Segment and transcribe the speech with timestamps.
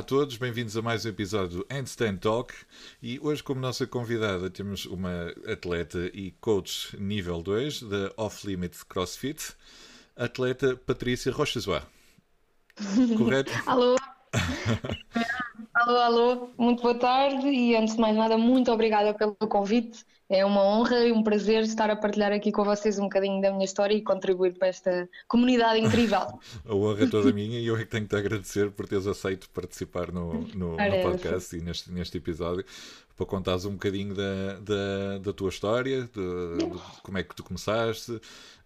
[0.00, 2.54] Olá a todos, bem-vindos a mais um episódio do Handstand Talk
[3.02, 8.82] e hoje como nossa convidada temos uma atleta e coach nível 2 da Off Limits
[8.82, 9.54] CrossFit,
[10.16, 11.82] atleta Patrícia Rochazoa.
[13.18, 13.52] Correto?
[13.66, 13.96] alô?
[15.74, 20.02] alô, alô, muito boa tarde e antes de mais nada, muito obrigada pelo convite.
[20.30, 23.50] É uma honra e um prazer estar a partilhar aqui com vocês um bocadinho da
[23.50, 26.20] minha história e contribuir para esta comunidade incrível.
[26.64, 29.08] a honra é toda minha e eu é que tenho que te agradecer por teres
[29.08, 32.64] aceito participar no, no, no podcast e neste, neste episódio
[33.16, 37.42] para contares um bocadinho da, da, da tua história, de, de, como é que tu
[37.42, 38.18] começaste,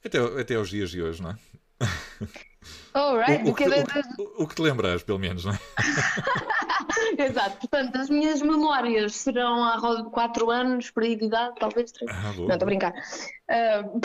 [0.05, 1.37] até, até aos dias de hoje, não é?
[2.95, 5.59] Alright, o, o, que, o, o, que te lembras, pelo menos, não é?
[7.19, 12.11] Exato, portanto, as minhas memórias serão há 4 anos, por aí de idade, talvez 3.
[12.11, 12.93] Ah, não, estou a brincar.
[12.93, 14.01] Uh,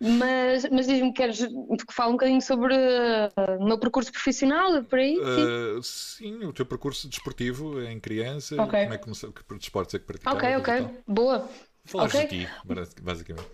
[0.18, 4.98] mas mas diz-me, queres que fale um bocadinho sobre uh, o meu percurso profissional, por
[4.98, 5.18] aí?
[5.18, 8.82] Uh, sim, o teu percurso desportivo em criança, okay.
[8.82, 10.42] como é que começou, que desportos é que praticavas?
[10.42, 11.48] Ok, ok, boa.
[11.84, 12.40] Falaste okay.
[12.40, 13.48] de ti, basicamente.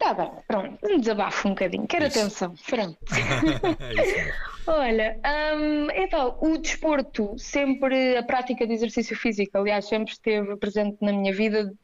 [0.00, 2.20] Tá bem, pronto, um desabafo um bocadinho, quero Isso.
[2.20, 2.96] atenção, pronto.
[3.78, 5.20] é Olha,
[5.54, 11.12] um, então, o desporto, sempre a prática de exercício físico, aliás, sempre esteve presente na
[11.12, 11.74] minha vida de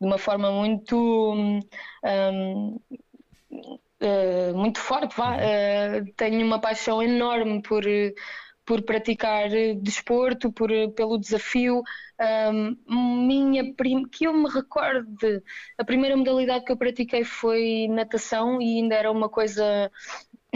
[0.00, 1.32] uma forma muito.
[1.32, 1.60] Um,
[4.02, 5.36] uh, muito forte, vá.
[5.36, 7.84] Uh, tenho uma paixão enorme por
[8.70, 11.82] por praticar eh, desporto, por, eh, pelo desafio.
[12.52, 14.06] Um, minha prim...
[14.06, 15.42] que eu me recorde,
[15.76, 19.90] a primeira modalidade que eu pratiquei foi natação e ainda era uma coisa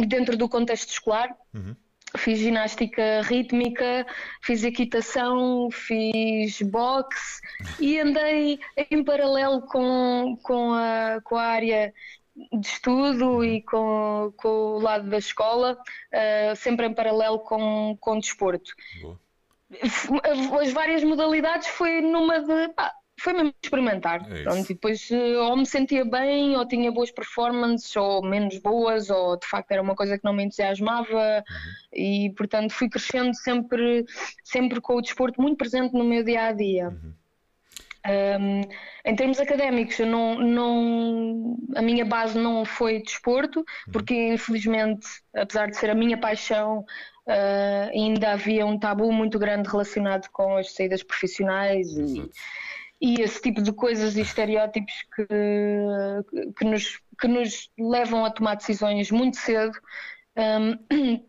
[0.06, 1.34] dentro do contexto escolar.
[1.53, 1.75] Uhum.
[2.17, 4.06] Fiz ginástica rítmica,
[4.41, 7.41] fiz equitação, fiz boxe
[7.81, 8.61] e andei
[8.93, 11.93] em paralelo com, com, a, com a área
[12.37, 15.79] de estudo e com, com o lado da escola,
[16.12, 18.72] uh, sempre em paralelo com, com desporto.
[19.00, 19.21] Boa.
[20.61, 22.69] As várias modalidades foi numa de.
[22.75, 24.31] Pá, foi mesmo experimentar.
[24.31, 28.59] É Pronto, e depois eh, ou me sentia bem, ou tinha boas performances, ou menos
[28.59, 31.44] boas, ou de facto era uma coisa que não me entusiasmava.
[31.49, 31.75] Uhum.
[31.93, 34.05] E portanto fui crescendo sempre,
[34.43, 36.89] sempre com o desporto muito presente no meu dia a dia.
[36.89, 37.15] Uhum.
[38.06, 38.60] Um,
[39.06, 43.92] em termos académicos, eu não, não, a minha base não foi desporto, uhum.
[43.92, 49.69] porque infelizmente, apesar de ser a minha paixão, uh, ainda havia um tabu muito grande
[49.69, 52.31] relacionado com as saídas profissionais e,
[53.00, 55.26] e, esse tipo de coisas e estereótipos que,
[56.59, 59.78] que, nos, que nos levam a tomar decisões muito cedo.
[60.37, 61.25] Um,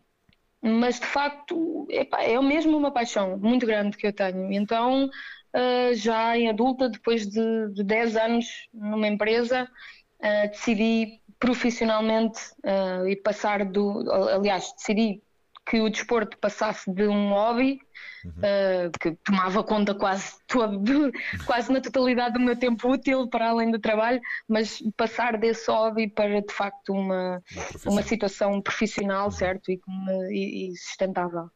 [0.60, 4.52] mas de facto epá, é mesmo uma paixão muito grande que eu tenho.
[4.52, 5.08] Então
[5.54, 9.68] uh, já em adulta, depois de, de 10 anos numa empresa,
[10.20, 14.10] uh, decidi profissionalmente uh, e passar do.
[14.10, 15.22] Aliás, decidi
[15.68, 17.80] que o desporto passasse de um hobby
[18.24, 18.30] uhum.
[18.30, 21.10] uh, que tomava conta quase todo,
[21.44, 26.08] quase na totalidade do meu tempo útil para além do trabalho, mas passar desse hobby
[26.08, 27.42] para de facto uma,
[27.84, 29.30] uma, uma situação profissional, uhum.
[29.32, 29.70] certo?
[29.70, 29.80] E,
[30.30, 31.50] e, e sustentável.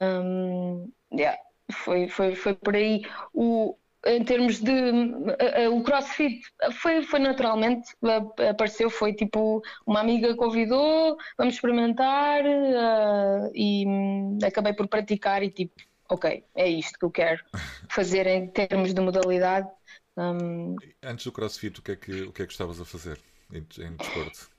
[0.00, 1.38] Um, yeah
[1.72, 3.02] foi, foi, foi por aí.
[3.32, 3.76] O,
[4.06, 4.72] em termos de
[5.72, 6.42] o CrossFit
[6.80, 7.94] foi, foi naturalmente
[8.50, 15.50] apareceu foi tipo uma amiga convidou vamos experimentar uh, e um, acabei por praticar e
[15.50, 15.74] tipo
[16.08, 17.42] ok é isto que eu quero
[17.88, 19.68] fazer em termos de modalidade
[20.16, 20.76] um...
[21.02, 23.18] antes do CrossFit o que é que o que é que estavas a fazer
[23.52, 24.53] em, em desporto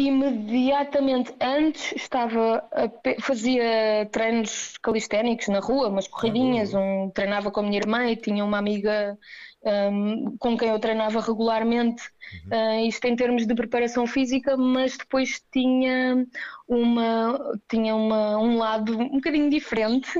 [0.00, 7.62] Imediatamente antes estava a, fazia treinos calisténicos na rua, umas corridinhas, um, treinava com a
[7.62, 9.18] minha irmã e tinha uma amiga
[9.62, 12.02] um, com quem eu treinava regularmente,
[12.46, 12.80] uhum.
[12.80, 16.26] uh, isto em termos de preparação física, mas depois tinha
[16.66, 17.38] uma
[17.68, 20.10] tinha uma, um lado um bocadinho diferente,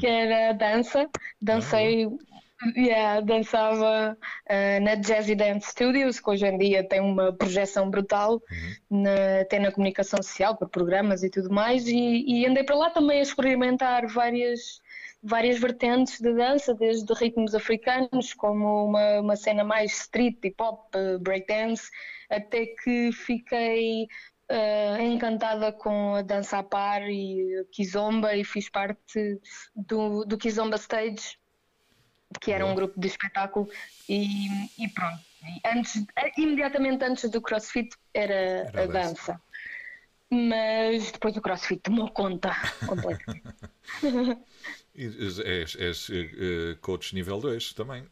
[0.00, 1.08] que era a dança.
[1.40, 2.18] Dancei uhum.
[2.76, 8.42] Yeah, dançava uh, na Jazzy Dance Studios, que hoje em dia tem uma projeção brutal,
[8.90, 9.02] uhum.
[9.02, 12.90] na, até na comunicação social, por programas e tudo mais, e, e, andei para lá
[12.90, 14.80] também a experimentar várias,
[15.22, 20.92] várias vertentes de dança, desde ritmos africanos, como uma, uma cena mais street, hip hop,
[21.20, 21.88] breakdance,
[22.28, 24.08] até que fiquei
[24.50, 29.40] uh, encantada com a dança a par e Kizomba e fiz parte
[29.76, 31.38] do, do Kizomba Stage
[32.40, 33.68] que era um grupo de espetáculo
[34.08, 34.48] e,
[34.78, 35.20] e pronto.
[35.42, 36.04] E antes,
[36.36, 39.40] imediatamente antes do CrossFit era, era a dança.
[40.30, 42.50] Mas depois o CrossFit tomou conta
[42.86, 43.48] completamente.
[44.94, 48.06] és, és uh, coach nível 2 também.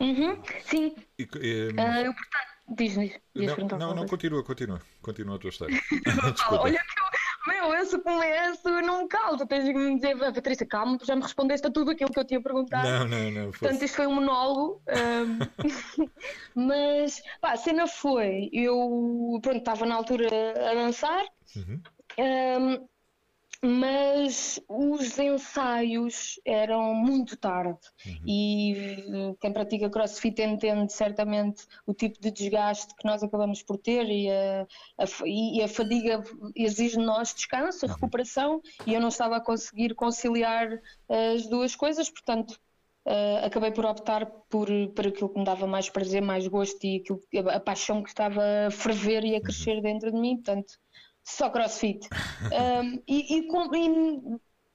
[0.00, 0.94] Uhum, sim.
[1.18, 1.80] E, um...
[1.80, 4.82] uh, eu, portanto, diz, diz, diz não, não, não, continua, continua.
[5.00, 5.80] Continua a tua história.
[6.50, 7.07] Olha que eu,
[7.46, 9.46] meu, esse começo não me calma.
[9.46, 12.42] Tens de me dizer, Patrícia, calma, já me respondeste a tudo aquilo que eu tinha
[12.42, 12.88] perguntado.
[12.88, 13.52] Não, não, não.
[13.52, 13.60] Fosse...
[13.60, 14.82] Portanto, isto foi um monólogo.
[14.88, 16.08] Um...
[16.66, 21.24] mas, pá, a cena foi, eu, pronto, estava na altura a dançar.
[21.56, 21.80] Uhum.
[22.18, 22.88] Um,
[23.62, 28.20] mas os ensaios eram muito tarde uhum.
[28.24, 34.08] e quem pratica crossfit entende certamente o tipo de desgaste que nós acabamos por ter
[34.08, 34.66] e a,
[34.98, 36.22] a, e a fadiga
[36.54, 37.92] exige de nós descanso, uhum.
[37.92, 42.58] recuperação e eu não estava a conseguir conciliar as duas coisas, portanto
[43.06, 46.96] Uh, acabei por optar por, por aquilo que me dava mais prazer, mais gosto e
[46.96, 47.18] aquilo,
[47.48, 49.42] a, a paixão que estava a ferver e a uhum.
[49.44, 50.34] crescer dentro de mim.
[50.36, 50.74] Portanto,
[51.28, 52.08] só crossfit.
[52.82, 53.48] um, e, e,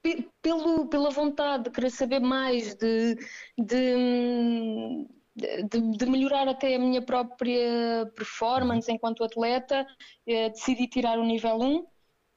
[0.03, 3.15] e, pelo, pela vontade de querer saber mais, de,
[3.57, 9.87] de, de, de melhorar até a minha própria performance enquanto atleta,
[10.27, 11.87] eh, decidi tirar o nível 1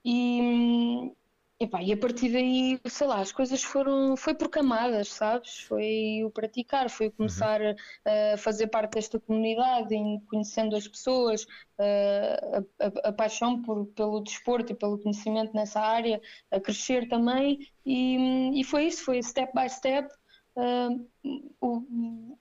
[0.05, 1.13] e,
[1.59, 5.61] Epá, e a partir daí, sei lá, as coisas foram, foi por camadas, sabes?
[5.61, 7.75] Foi o praticar, foi o começar uhum.
[8.35, 9.95] a fazer parte desta comunidade,
[10.29, 11.47] conhecendo as pessoas,
[11.79, 16.21] a, a, a, paixão por, pelo desporto e pelo conhecimento nessa área,
[16.51, 20.13] a crescer também, e, e foi isso, foi step by step.
[20.57, 21.09] Uh,
[21.59, 22.39] o,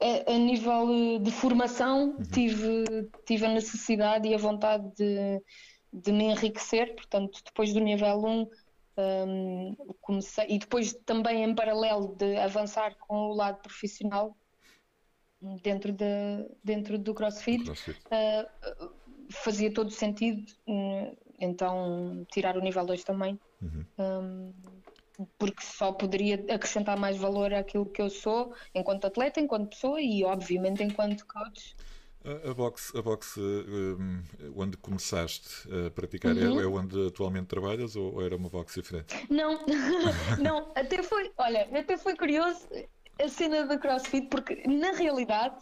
[0.00, 2.22] a, a, nível de formação, uhum.
[2.32, 2.84] tive,
[3.26, 5.42] tive a necessidade e a vontade de
[5.96, 8.50] de me enriquecer, portanto, depois do nível 1
[8.98, 14.36] um, comecei, e depois também em paralelo de avançar com o lado profissional
[15.62, 16.06] dentro, de,
[16.62, 17.98] dentro do CrossFit, CrossFit.
[18.06, 18.90] Uh,
[19.30, 23.38] fazia todo sentido uh, então tirar o nível 2 também.
[23.60, 23.84] Uhum.
[23.98, 24.52] Um,
[25.38, 30.22] porque só poderia acrescentar mais valor àquilo que eu sou enquanto atleta, enquanto pessoa e
[30.24, 31.74] obviamente enquanto coach.
[32.50, 34.22] A, boxe, a boxe um,
[34.56, 35.48] onde começaste
[35.86, 36.60] a praticar uhum.
[36.60, 39.14] é, é onde atualmente trabalhas ou, ou, era uma boxe diferente?
[39.30, 39.64] Não,
[40.42, 42.66] não, até foi, olha, até foi curioso
[43.20, 45.56] a cena da CrossFit, porque na realidade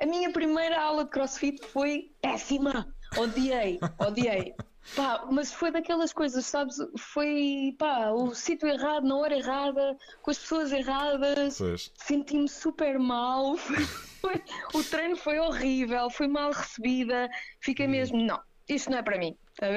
[0.00, 2.92] a minha primeira aula de CrossFit foi péssima.
[3.16, 4.54] Odiei, odiei.
[4.94, 6.76] Pá, mas foi daquelas coisas, sabes?
[6.96, 11.58] Foi pá, o sítio errado, na hora errada, com as pessoas erradas.
[11.94, 13.56] Senti-me super mal.
[14.20, 14.42] Foi,
[14.74, 17.30] o treino foi horrível, foi mal recebida.
[17.60, 17.90] Fiquei hum.
[17.90, 19.38] mesmo, não, isto não é para mim.
[19.56, 19.68] Tá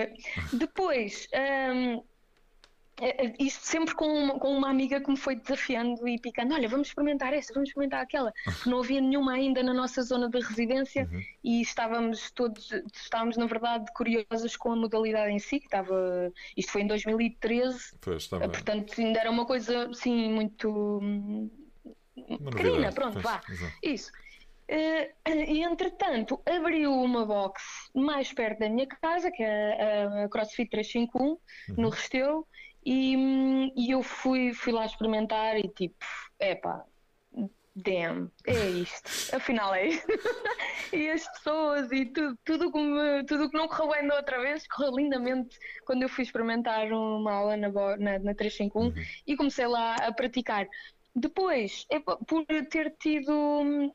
[0.51, 1.27] Depois,
[1.71, 2.03] um,
[3.39, 6.89] isto sempre com uma, com uma amiga que me foi desafiando e picando: olha, vamos
[6.89, 8.31] experimentar esta, vamos experimentar aquela.
[8.65, 11.21] Não havia nenhuma ainda na nossa zona de residência uhum.
[11.43, 16.31] e estávamos todos, estávamos na verdade curiosos com a modalidade em si, que estava.
[16.55, 18.47] Isto foi em 2013, pois, estava...
[18.47, 21.01] portanto ainda era uma coisa sim muito
[22.51, 23.41] pequenina, pronto, pois, vá.
[23.49, 23.73] Exato.
[23.81, 24.11] Isso.
[24.71, 27.61] Uh, e entretanto abriu uma box
[27.93, 31.39] mais perto da minha casa, que é a, a CrossFit 351, uhum.
[31.75, 32.47] no Restelo,
[32.85, 36.05] e, e eu fui, fui lá experimentar e tipo,
[36.39, 36.83] epá,
[37.75, 40.07] damn, é isto, afinal é isto.
[40.93, 44.67] e as pessoas e tudo, tudo, que tudo que não correu bem da outra vez,
[44.67, 48.93] correu lindamente quando eu fui experimentar uma aula na, na, na 351 uhum.
[49.25, 50.67] e comecei lá a praticar.
[51.15, 53.93] Depois, epá, por ter tido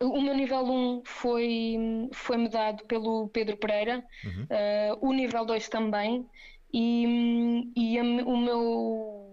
[0.00, 1.76] o meu nível 1 foi,
[2.12, 4.42] foi mudado pelo Pedro Pereira, uhum.
[4.44, 6.28] uh, o nível 2 também,
[6.78, 9.26] e, e a, o meu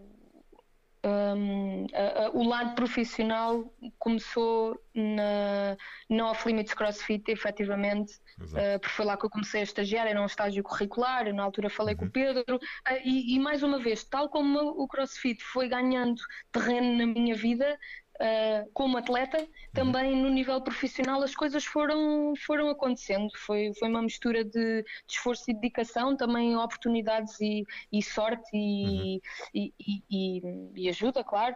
[1.05, 3.69] um, a, a, o lado profissional
[3.99, 5.75] começou na,
[6.09, 10.21] na Off Limits CrossFit, efetivamente, uh, porque foi lá que eu comecei a estagiar, era
[10.21, 11.99] um estágio curricular, eu, na altura falei uhum.
[11.99, 12.11] com o uhum.
[12.13, 16.21] Pedro, uh, e, e, mais uma vez, tal como o CrossFit foi ganhando
[16.53, 17.77] terreno na minha vida,
[18.19, 23.29] uh, como atleta, também no nível profissional as coisas foram, foram acontecendo.
[23.37, 29.21] Foi, foi uma mistura de, de esforço e dedicação, também oportunidades e, e sorte e,
[29.55, 29.71] uhum.
[29.79, 31.55] e, e, ajuda, claro.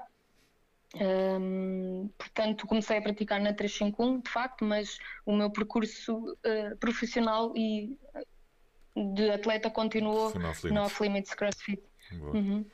[0.95, 7.53] Um, portanto, comecei a praticar na 351, de facto, mas o meu percurso uh, profissional
[7.55, 7.97] e
[8.95, 10.33] de atleta continuou
[10.71, 11.83] no Off Limits CrossFit.
[12.11, 12.65] Uhum.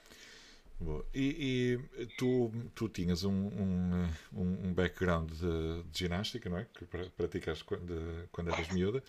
[1.13, 6.68] E, e, tu, tu tinhas um, um, um background de, de, ginástica, não é?
[6.74, 9.01] Que praticaste quando, quando eras miúda.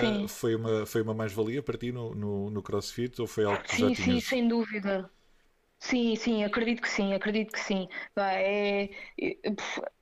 [0.00, 0.24] Sim.
[0.24, 3.62] Uh, foi, uma, foi uma mais-valia para ti no, no, no, CrossFit ou foi algo
[3.62, 4.24] que sim, já tinhas?
[4.24, 5.10] Sim, sem dúvida.
[5.78, 7.88] Sim, sim, acredito que sim, acredito que sim.
[8.16, 8.88] É,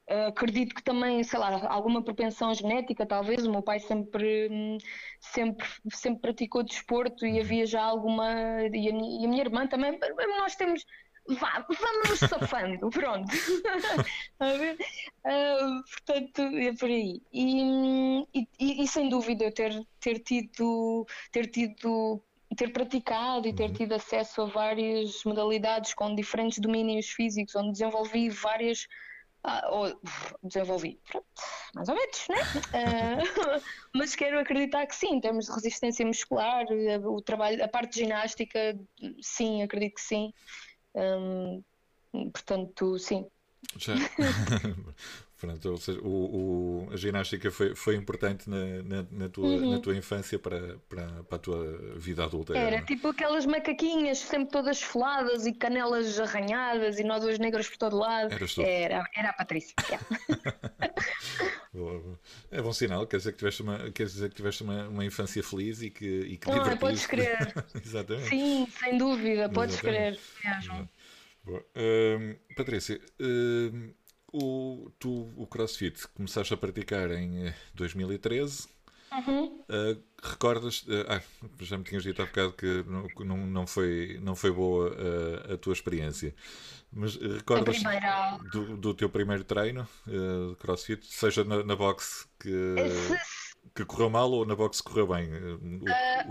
[0.06, 3.46] é, acredito que também, sei lá, alguma propensão genética, talvez.
[3.46, 4.78] O meu pai sempre,
[5.20, 7.40] sempre, sempre praticou desporto e uhum.
[7.40, 8.28] havia já alguma.
[8.72, 9.98] E a, minha, e a minha irmã também.
[10.38, 10.84] Nós temos
[11.28, 13.32] vá, vamos safando, pronto.
[14.40, 17.22] uh, portanto, é por aí.
[17.32, 22.22] E, e, e, sem dúvida eu ter, ter tido, ter tido
[22.56, 23.72] ter praticado e ter uhum.
[23.72, 28.86] tido acesso a várias modalidades com diferentes domínios físicos, onde desenvolvi várias.
[29.44, 30.00] Ah, ou,
[30.42, 31.26] desenvolvi, pronto,
[31.74, 32.36] mais ou menos, né?
[32.54, 36.64] uh, mas quero acreditar que sim, em termos de resistência muscular,
[37.04, 38.78] o trabalho, a parte de ginástica,
[39.20, 40.32] sim, acredito que sim.
[40.94, 41.62] Um,
[42.32, 43.26] portanto, sim.
[45.42, 49.72] Pronto, ou seja, o, o, a ginástica foi, foi importante na, na, na tua, uhum.
[49.72, 52.56] na tua infância para, para, para a tua vida adulta.
[52.56, 57.76] Era, era tipo aquelas macaquinhas sempre todas esfoladas e canelas arranhadas e nódulos negros por
[57.76, 58.32] todo lado.
[58.60, 59.74] Era, era a Patrícia.
[62.52, 65.42] é bom sinal, quer dizer que tiveste uma, quer dizer que tiveste uma, uma infância
[65.42, 67.52] feliz e que, e que Não, podes crer.
[67.84, 68.28] Exatamente.
[68.28, 70.20] Sim, sem dúvida, podes Exatamente.
[70.40, 70.88] crer mesmo.
[71.44, 71.66] Boa.
[71.74, 73.92] Uh, Patrícia, uh,
[74.32, 78.68] o, tu o CrossFit começaste a praticar em 2013.
[79.10, 79.44] Eh, uhum.
[79.68, 80.82] Uh, recordas?
[80.82, 81.20] Uh, ah,
[81.60, 82.84] já me tinhas dito há bocado que
[83.24, 86.34] não, não, foi, não foi boa uh, a tua experiência.
[86.90, 87.82] Mas recordas
[88.50, 92.74] do, do, teu primeiro treino de CrossFit, seja na, na box que,
[93.74, 95.30] que correu mal ou na box que correu bem?
[95.32, 95.84] O,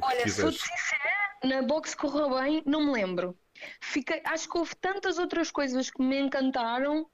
[0.04, 1.12] olha, sou sincera,
[1.44, 3.36] na box correu bem, não me lembro.
[3.80, 7.08] Fiquei, acho que houve tantas outras coisas que me encantaram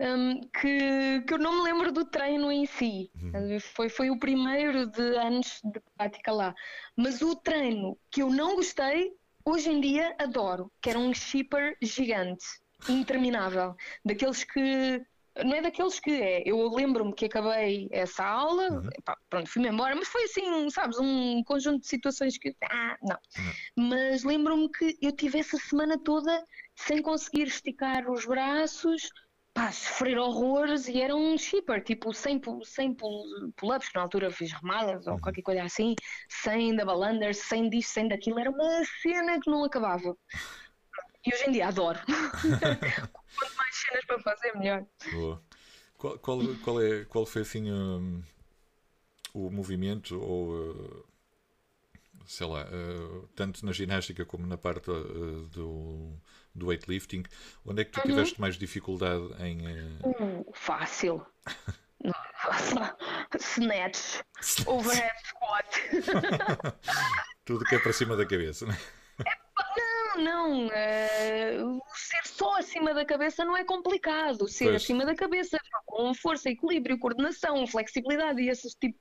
[0.00, 3.10] um, que, que eu não me lembro do treino em si.
[3.22, 3.60] Uhum.
[3.60, 6.54] Foi, foi o primeiro de anos de prática lá.
[6.96, 9.12] Mas o treino que eu não gostei,
[9.44, 12.44] hoje em dia adoro, que era um shipper gigante,
[12.88, 13.76] interminável.
[14.04, 15.04] Daqueles que
[15.44, 16.42] não é daqueles que é.
[16.46, 18.88] Eu lembro-me que acabei essa aula, uhum.
[19.04, 22.54] pá, pronto, fui-me embora, mas foi assim, sabes, um conjunto de situações que.
[22.64, 23.18] Ah, não.
[23.38, 23.88] Uhum.
[23.90, 26.42] Mas lembro-me que eu tive essa semana toda
[26.74, 29.10] sem conseguir esticar os braços,
[29.60, 34.52] pá, sofrer horrores e era um shipper, tipo 100, 100 pull-ups, que na altura fiz
[34.52, 35.20] remadas ou uhum.
[35.20, 35.94] qualquer coisa assim,
[36.30, 40.16] 100 double unders, 100 disto, 100 daquilo, era uma cena que não acabava.
[41.26, 41.98] E hoje em dia adoro.
[42.08, 44.86] Quanto mais cenas para fazer, melhor.
[45.12, 45.42] Boa.
[45.98, 48.22] Qual, qual, qual, é, qual foi assim um,
[49.34, 51.04] o movimento ou uh,
[52.24, 56.18] sei lá, uh, tanto na ginástica como na parte uh, do
[56.54, 57.24] do weightlifting,
[57.64, 58.06] onde é que tu uhum.
[58.06, 59.60] tiveste mais dificuldade em.
[60.02, 60.44] Uh...
[60.54, 61.24] fácil.
[63.38, 64.22] Snatch,
[64.66, 65.66] overhead squat.
[67.44, 68.78] Tudo que é para cima da cabeça, não é?
[70.16, 70.66] Não, não.
[70.66, 74.48] Uh, ser só acima da cabeça não é complicado.
[74.48, 74.82] Ser pois.
[74.82, 78.98] acima da cabeça com força, equilíbrio, coordenação, flexibilidade e esses tipo,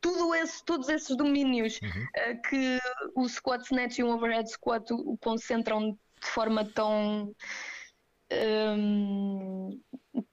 [0.00, 1.88] tudo esse, todos esses domínios uhum.
[1.88, 2.78] uh, que
[3.14, 4.86] o squat snatch e o overhead squat
[5.20, 7.34] concentram de forma tão.
[8.32, 9.80] Um,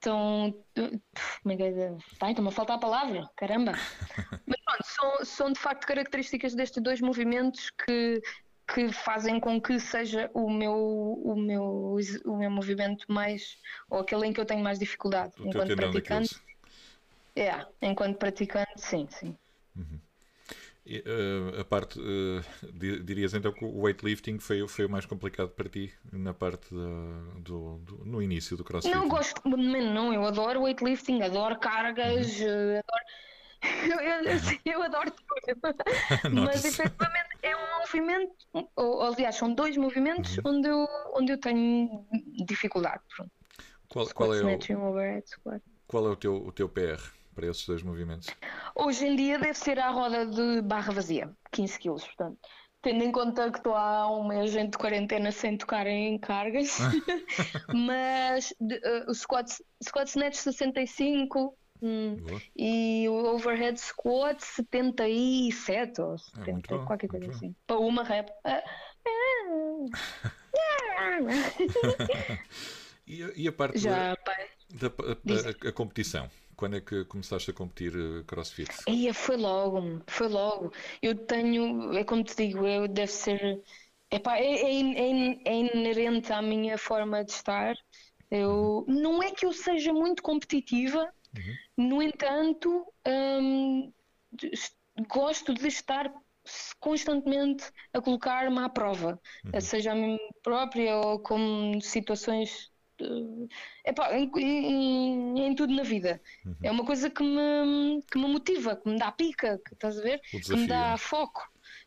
[0.00, 0.52] tão.
[0.74, 1.96] Como é é?
[2.12, 3.72] Está-me a faltar a palavra, caramba!
[4.46, 8.20] Mas pronto, são, são de facto características destes dois movimentos que,
[8.72, 13.56] que fazem com que seja o meu, o meu, o meu movimento mais.
[13.88, 16.42] ou aquele em que eu tenho mais dificuldade o enquanto praticante.
[17.36, 19.36] É, enquanto praticante, sim, sim.
[19.76, 20.00] Uhum.
[20.86, 22.44] Uh, a parte, uh,
[23.02, 27.78] dirias então que o weightlifting foi, foi o mais complicado para ti na parte do,
[27.78, 28.94] do, no início do crossfit?
[28.94, 32.46] Não gosto, não, eu adoro weightlifting, adoro cargas, uhum.
[32.46, 33.04] Eh, adoro.
[33.64, 35.74] Eu, eu, eu, adoro tudo,
[36.44, 38.34] mas efetivamente é um movimento,
[38.76, 40.42] ou, aliás, são dois movimentos uhum.
[40.44, 42.06] onde, eu, onde eu tenho
[42.44, 43.00] dificuldade.
[43.16, 43.32] Pronto.
[43.88, 44.58] Qual, qual, é o,
[45.86, 47.00] qual é o teu, o teu PR?
[47.34, 48.28] Para esses dois movimentos?
[48.74, 52.38] Hoje em dia deve ser à roda de barra vazia, 15 kg, portanto.
[52.82, 56.78] Tendo em conta que estou há um mês de quarentena sem tocar em cargas,
[57.74, 59.50] mas de, uh, o squat,
[59.82, 62.16] squat snatch 65 hum,
[62.54, 67.56] e o overhead squat 77 ou 70, é qualquer coisa assim.
[67.66, 68.30] Para uma rep.
[73.06, 74.16] e, e, a parte Já,
[74.70, 76.30] da, da a, a competição?
[76.64, 78.70] Quando é que começaste a competir uh, crossfit?
[78.88, 80.72] Ia, foi logo, foi logo.
[81.02, 83.62] Eu tenho, é como te digo, eu deve ser.
[84.10, 87.76] Epá, é, é, é, é inerente à minha forma de estar.
[88.30, 88.94] Eu, uhum.
[88.94, 91.06] Não é que eu seja muito competitiva,
[91.36, 91.86] uhum.
[91.90, 93.92] no entanto, hum,
[95.06, 96.10] gosto de estar
[96.80, 99.60] constantemente a colocar-me à prova, uhum.
[99.60, 102.72] seja a mim própria ou com situações
[103.84, 106.20] epá, em, em, em, tudo na vida.
[106.44, 106.54] Uhum.
[106.62, 110.02] É uma coisa que me, que me motiva, que me dá pica, que, estás a
[110.02, 110.20] ver?
[110.20, 111.42] que me dá foco,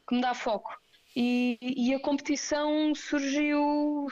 [0.08, 0.72] que me dá foco.
[1.16, 4.08] E, e a competição surgiu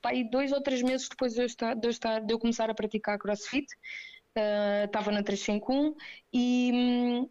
[0.00, 2.70] pá, dois ou três meses depois de eu, estar, de eu, estar, de eu começar
[2.70, 3.66] a praticar crossfit.
[4.38, 5.94] Uh, estava na 351
[6.32, 7.26] e,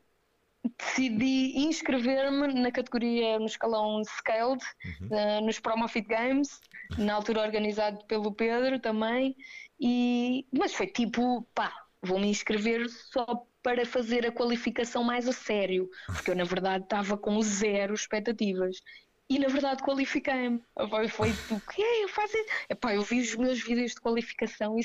[0.78, 4.64] decidi inscrever-me na categoria no escalão Scaled,
[5.02, 5.08] uhum.
[5.08, 6.60] uh, nos Promofit Games,
[6.98, 9.36] na altura organizado pelo Pedro também,
[9.80, 15.34] e, mas foi tipo, pá, vou me inscrever só para fazer a qualificação mais a
[15.34, 18.80] sério, porque eu na verdade estava com zero expectativas.
[19.28, 20.62] E na verdade qualifiquei-me.
[21.10, 22.50] Foi o que eu faço isso?
[22.70, 24.84] Epá, eu vi os meus vídeos de qualificação e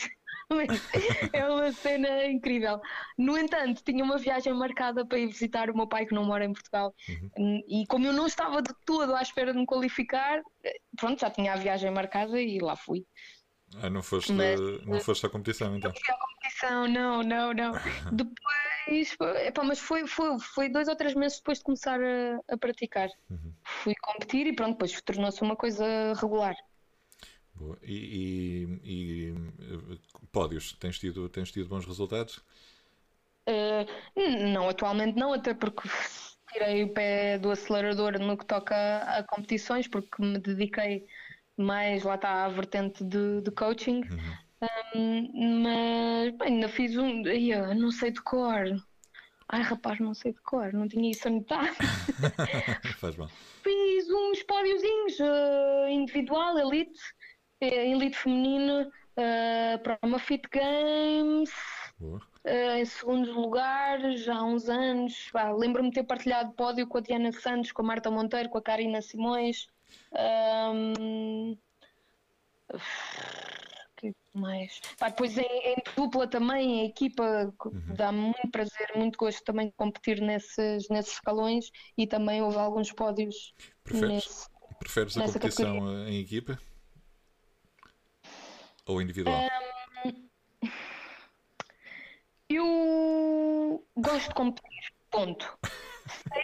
[1.33, 2.81] é uma cena incrível.
[3.17, 6.45] No entanto, tinha uma viagem marcada para ir visitar o meu pai que não mora
[6.45, 6.95] em Portugal.
[7.09, 7.63] Uhum.
[7.69, 10.43] E como eu não estava de todo à espera de me qualificar,
[10.97, 13.05] pronto, já tinha a viagem marcada e lá fui.
[13.81, 15.93] Ah, não foste, Mas, não foste à competição então?
[15.93, 17.73] Não fui à competição, não, não, não.
[18.13, 19.17] depois,
[19.47, 23.09] epá, mas foi, foi, foi dois ou três meses depois de começar a, a praticar.
[23.31, 23.53] Uhum.
[23.65, 26.57] Fui competir e pronto, depois tornou-se uma coisa regular.
[27.61, 27.79] Boa.
[27.83, 29.99] E, e, e,
[30.33, 32.39] pódios, tens tido, tens tido bons resultados?
[33.47, 35.87] Uh, não, atualmente não, até porque
[36.51, 41.07] tirei o pé do acelerador no que toca a competições, porque me dediquei
[41.55, 44.01] mais, lá está, à vertente de, de coaching.
[44.11, 44.51] Uhum.
[44.95, 47.27] Um, mas bem, ainda fiz um.
[47.27, 48.65] Ia, não sei de cor.
[49.49, 51.75] Ai rapaz, não sei de cor, não tinha isso anotado.
[53.01, 53.29] Faz mal.
[53.63, 57.01] Fiz uns pódiozinhos uh, individual, elite,
[57.67, 61.51] elite feminino, uh, para uma Fit Games.
[62.01, 62.21] Uh,
[62.79, 67.33] em segundo lugar, já há uns anos, lembro-me de ter partilhado pódio com a Diana
[67.33, 69.69] Santos, com a Marta Monteiro, com a Karina Simões.
[70.73, 71.57] Um,
[73.97, 74.81] que mais?
[74.99, 77.95] Pá, depois em, em, dupla também, a equipa uhum.
[77.95, 82.91] dá muito prazer, muito gosto também de competir nesses, nesses escalões e também houve alguns
[82.93, 83.55] pódios.
[83.85, 84.47] Preferes, nesse,
[84.79, 86.09] preferes a competição categoria.
[86.09, 86.59] em equipa?
[88.87, 89.43] Ou individual?
[90.05, 90.29] Um,
[92.49, 95.59] eu gosto de competir, ponto.
[96.09, 96.43] Sei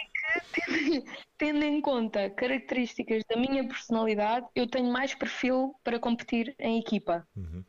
[0.54, 1.04] que,
[1.36, 7.26] tendo em conta características da minha personalidade, eu tenho mais perfil para competir em equipa.
[7.36, 7.64] Uhum.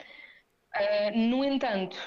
[0.76, 1.98] Uh, no entanto,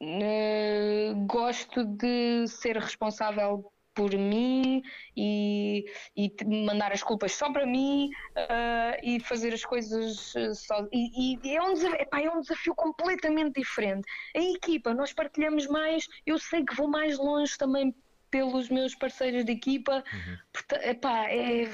[0.00, 4.82] uh, gosto de ser responsável por mim
[5.16, 5.84] e,
[6.16, 6.32] e
[6.64, 10.86] mandar as culpas só para mim uh, e fazer as coisas só.
[10.92, 14.06] E, e é, um desafio, epá, é um desafio completamente diferente.
[14.36, 17.94] A equipa, nós partilhamos mais, eu sei que vou mais longe também
[18.30, 20.04] pelos meus parceiros de equipa.
[20.12, 20.36] Uhum.
[20.52, 21.68] Portanto, epá, é,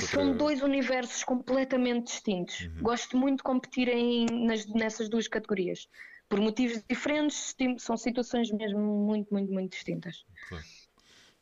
[0.00, 2.60] são dois universos completamente distintos.
[2.60, 2.82] Uhum.
[2.82, 5.88] Gosto muito de competir em, nas, nessas duas categorias.
[6.28, 10.24] Por motivos diferentes, são situações mesmo muito, muito, muito distintas.
[10.48, 10.64] Claro.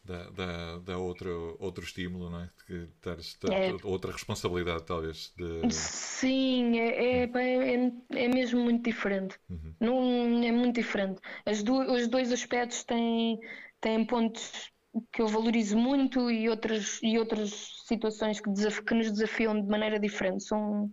[0.04, 2.50] Dá, dá, dá outro, outro estímulo, não é?
[2.66, 3.72] Que tares, é.
[3.82, 5.32] Outra responsabilidade, talvez.
[5.34, 5.72] De...
[5.72, 9.38] Sim, é, é, é, é, mesmo muito diferente.
[9.48, 9.74] Uhum.
[9.80, 11.20] Não, é muito diferente.
[11.46, 13.40] As do, os dois aspectos têm,
[13.80, 14.70] têm pontos
[15.10, 19.98] que eu valorizo muito e outras, e outras situações que, que nos desafiam de maneira
[19.98, 20.44] diferente.
[20.44, 20.90] São,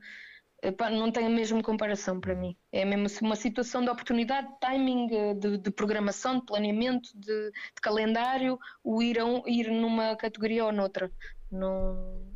[0.61, 2.55] epá, não tem a mesma comparação para mim.
[2.71, 7.51] É mesmo uma situação de oportunidade, de timing, eh, de, de programação, de planeamento, de,
[7.51, 11.11] de, calendário, o ir, a um, ir numa categoria ou noutra.
[11.51, 12.30] Não,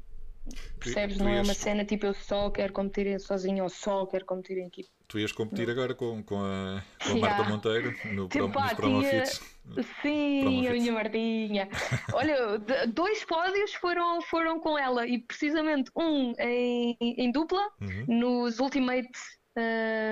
[0.80, 1.18] percebes?
[1.18, 4.68] não é uma cena tipo eu só quero competir sozinho ou só quero competir em
[4.68, 4.90] equipe.
[5.08, 8.74] Tu ias competir agora com, com, a, com a Marta Monteiro no tipo, prom, nos
[8.74, 9.42] Promofits.
[10.02, 11.70] Sim, a minha Martinha.
[12.14, 18.06] Olha, dois pódios foram, foram com ela e precisamente um em, em dupla uhum.
[18.08, 19.10] nos Ultimate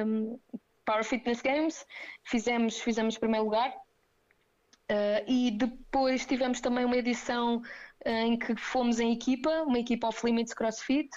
[0.06, 0.40] um,
[0.86, 1.86] Power Fitness Games.
[2.24, 3.74] Fizemos, fizemos primeiro lugar.
[4.92, 10.08] Uh, e depois tivemos também uma edição uh, em que fomos em equipa, uma equipa
[10.08, 11.10] off limits CrossFit,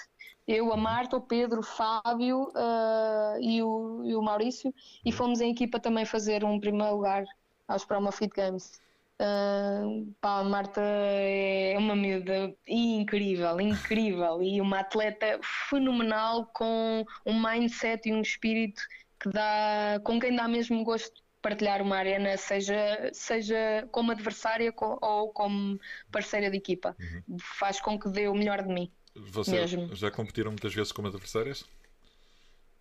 [0.47, 4.73] eu, a Marta, o Pedro, o Fábio uh, e, o, e, o, Maurício,
[5.05, 7.25] e fomos em equipa também fazer um primeiro lugar
[7.67, 8.79] aos Promo Fit Games.
[9.19, 17.41] Uh, pá, a Marta é uma miúda incrível, incrível e uma atleta fenomenal com um
[17.41, 18.81] mindset e um espírito
[19.19, 25.31] que dá, com quem dá mesmo gosto partilhar uma arena, seja, seja como adversária ou
[25.31, 25.79] como
[26.11, 26.95] parceira de equipa.
[26.99, 27.37] Uhum.
[27.39, 28.91] Faz com que dê o melhor de mim.
[29.15, 29.95] Você mesmo.
[29.95, 31.65] já competiram muitas vezes como adversárias?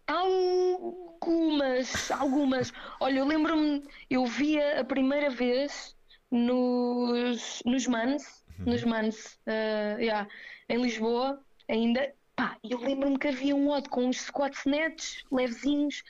[0.07, 2.73] Algumas, algumas.
[3.01, 5.97] Olha, eu lembro-me, eu via a primeira vez
[6.31, 8.67] nos, nos Mans, uhum.
[8.67, 10.29] nos Mans, uh, yeah,
[10.69, 12.13] em Lisboa, ainda.
[12.35, 16.03] Pá, eu lembro-me que havia um odd com uns squats nets, levezinhos,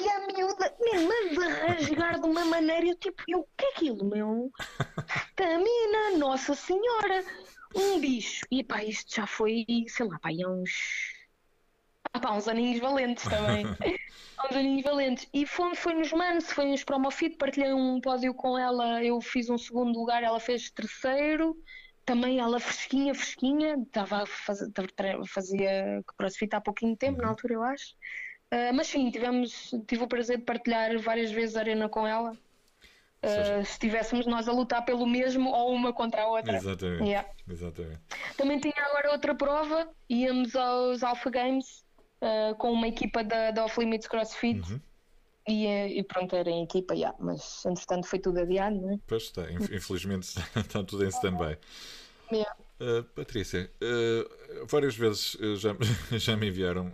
[0.00, 3.68] e a miúda, mesmo a rasgar de uma maneira, eu tipo, eu, o que é
[3.70, 4.50] aquilo, meu?
[5.32, 7.24] Stamina, Nossa Senhora!
[7.74, 8.46] um bicho.
[8.50, 11.16] E pá, isto já foi, sei lá, pá, há uns.
[12.12, 13.66] Ah pá, uns aninhos valentes também.
[14.50, 15.28] uns aninhos valentes.
[15.32, 19.50] E foi, foi nos Manos, foi nos Promofit, partilhei um pódio com ela, eu fiz
[19.50, 21.56] um segundo lugar, ela fez terceiro.
[22.04, 24.72] Também ela fresquinha, fresquinha, estava a fazer,
[25.26, 27.24] fazia crossfit há pouquinho tempo, uhum.
[27.24, 27.94] na altura eu acho.
[28.52, 32.32] Uh, mas sim, tivemos, tive o prazer de partilhar várias vezes a arena com ela.
[33.22, 36.56] Uh, se estivéssemos nós a lutar pelo mesmo ou uma contra a outra.
[36.56, 37.02] Exatamente.
[37.02, 37.28] Yeah.
[37.48, 38.00] Exatamente.
[38.36, 41.84] Também tinha agora outra prova, íamos aos Alpha Games
[42.22, 44.72] uh, com uma equipa da, da Off Limits CrossFit.
[44.72, 44.80] Uhum.
[45.48, 45.66] E,
[45.98, 48.98] e, pronto, era em equipa, yeah, mas entretanto foi tudo adiado, não é?
[49.06, 51.56] Pois está, infelizmente está tudo em stand-by.
[52.30, 52.54] Yeah.
[52.80, 55.76] Uh, Patrícia, uh, várias vezes uh, já,
[56.16, 56.92] já me enviaram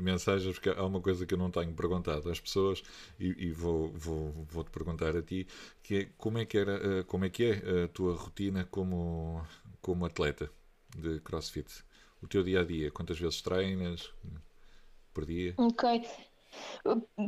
[0.00, 2.82] mensagens, porque há uma coisa que eu não tenho perguntado às pessoas
[3.20, 5.46] e, e vou, vou, vou, te perguntar a ti,
[5.82, 9.44] que é como é que, era, como é, que é a tua rotina como,
[9.82, 10.50] como atleta
[10.96, 11.84] de CrossFit?
[12.22, 14.10] O teu dia a dia, quantas vezes treinas
[15.12, 15.52] por dia?
[15.58, 16.08] Ok.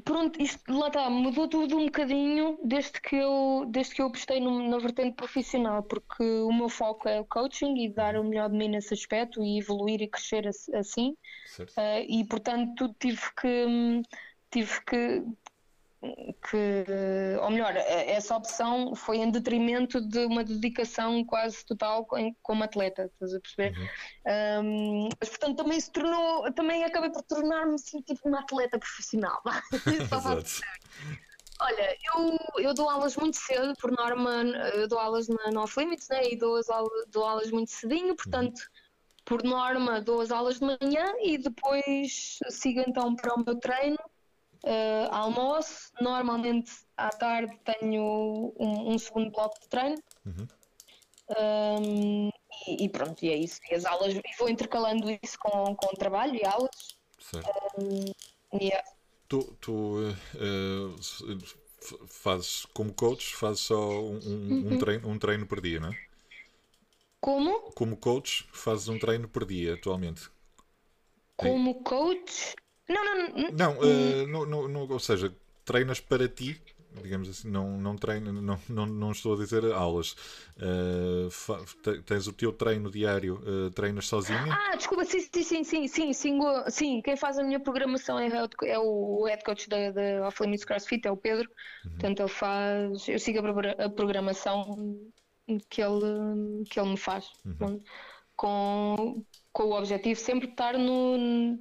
[0.05, 4.41] Pronto, isto lá está, mudou tudo um bocadinho desde que eu, desde que eu apostei
[4.41, 8.51] no, na vertente profissional, porque o meu foco é o coaching e dar o melhor
[8.51, 11.17] de mim nesse aspecto e evoluir e crescer assim.
[11.61, 14.03] Uh, e portanto tive que
[14.51, 15.23] tive que
[16.01, 16.85] que,
[17.43, 22.07] ou melhor, essa opção foi em detrimento de uma dedicação quase total
[22.43, 23.77] como atleta, estás a perceber?
[23.77, 24.65] Uhum.
[24.65, 29.43] Um, mas portanto também se tornou, também acabei por tornar-me assim, tipo uma atleta profissional.
[31.63, 36.09] Olha, eu, eu dou aulas muito cedo, por norma, eu dou aulas na, no Limits
[36.09, 39.25] né, e dou, as aulas, dou aulas muito cedinho, portanto, uhum.
[39.27, 43.99] por norma, dou as aulas de manhã e depois sigo então para o meu treino
[44.65, 45.91] uh, almoço.
[46.01, 50.03] Normalmente à tarde tenho um, um segundo bloco de treino.
[50.27, 50.47] Uhum.
[51.39, 52.31] Um,
[52.67, 53.61] e, e, pronto, e é isso.
[53.71, 56.99] E as aulas, e vou intercalando isso com, com trabalho e aulas.
[57.19, 57.49] Certo.
[57.79, 58.87] Um, yeah.
[59.29, 64.79] Tu, tu uh, fazes como coach, fazes só um, um, uhum.
[64.79, 66.11] treino, um treino por dia, não é?
[67.21, 67.61] Como?
[67.73, 70.31] Como coach, fazes um treino por dia atualmente.
[71.37, 72.55] Como coach,
[72.93, 73.79] não, não, não.
[73.79, 75.33] Uh, no, no, no, ou seja,
[75.65, 76.61] treinas para ti,
[77.03, 80.13] digamos assim, não, não treino, não, não, não estou a dizer aulas.
[80.57, 84.47] Uh, tens o teu treino diário, uh, treinas sozinha?
[84.51, 88.29] Ah, desculpa, sim, sim, sim, sim, sim, sim, quem faz a minha programação é,
[88.65, 91.49] é o head coach da, da Off Limits CrossFit, é o Pedro.
[91.85, 91.91] Uhum.
[91.93, 94.99] Portanto, ele faz, eu sigo a programação
[95.69, 97.31] que ele, que ele me faz.
[97.45, 97.81] Uhum.
[98.37, 101.59] Com, com o objetivo sempre de estar no,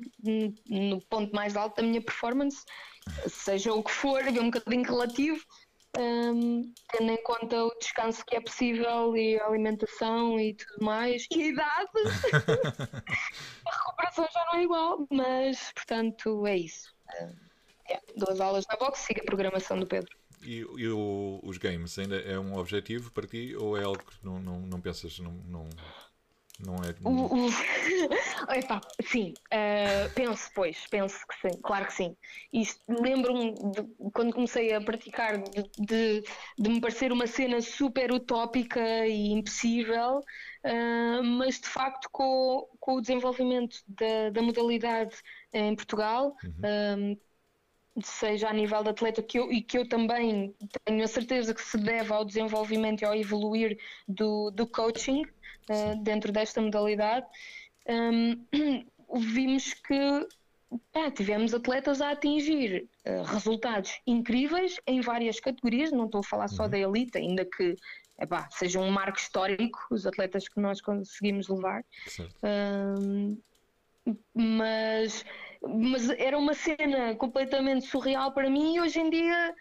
[0.68, 2.64] no, ponto mais alto da minha performance,
[3.28, 5.44] seja o que for, é um bocadinho relativo,
[5.98, 11.26] um, tendo em conta o descanso que é possível e a alimentação e tudo mais,
[11.32, 11.90] e a idade,
[13.66, 16.94] a recuperação já não é igual, mas portanto é isso.
[17.22, 17.34] Um,
[17.90, 20.16] yeah, duas aulas na box, siga a programação do Pedro.
[20.44, 24.24] E, e o, os games ainda é um objetivo para ti ou é algo que
[24.24, 25.68] não, não, não pensas, não, não,
[26.66, 26.90] não é.
[28.60, 32.18] Epá, sim, uh, penso, pois, penso que sim, claro que sim.
[32.52, 33.54] Isto lembro-me
[34.14, 36.24] quando comecei a praticar de, de,
[36.58, 42.96] de, me parecer uma cena super utópica e impossível, uh, mas de facto com, com
[42.96, 45.16] o desenvolvimento da, da modalidade
[45.54, 46.36] em Portugal.
[46.44, 47.18] Uhum.
[48.04, 51.62] seja a nível de atleta que eu, e que eu também tenho a certeza que
[51.62, 55.24] se deve ao desenvolvimento e ao evoluir do, do coaching,
[55.70, 57.26] uh, dentro desta modalidade,
[57.88, 58.46] um,
[59.20, 60.28] vimos que
[61.16, 66.64] tivemos atletas a atingir uh, resultados incríveis em várias categorias, não estou a falar só
[66.64, 66.70] uhum.
[66.70, 67.76] da elite, ainda que
[68.20, 71.84] epá, seja um marco histórico os atletas que nós conseguimos levar.
[72.44, 73.38] Um,
[74.34, 75.26] mas,
[75.62, 79.56] mas era uma cena completamente surreal para mim e hoje em dia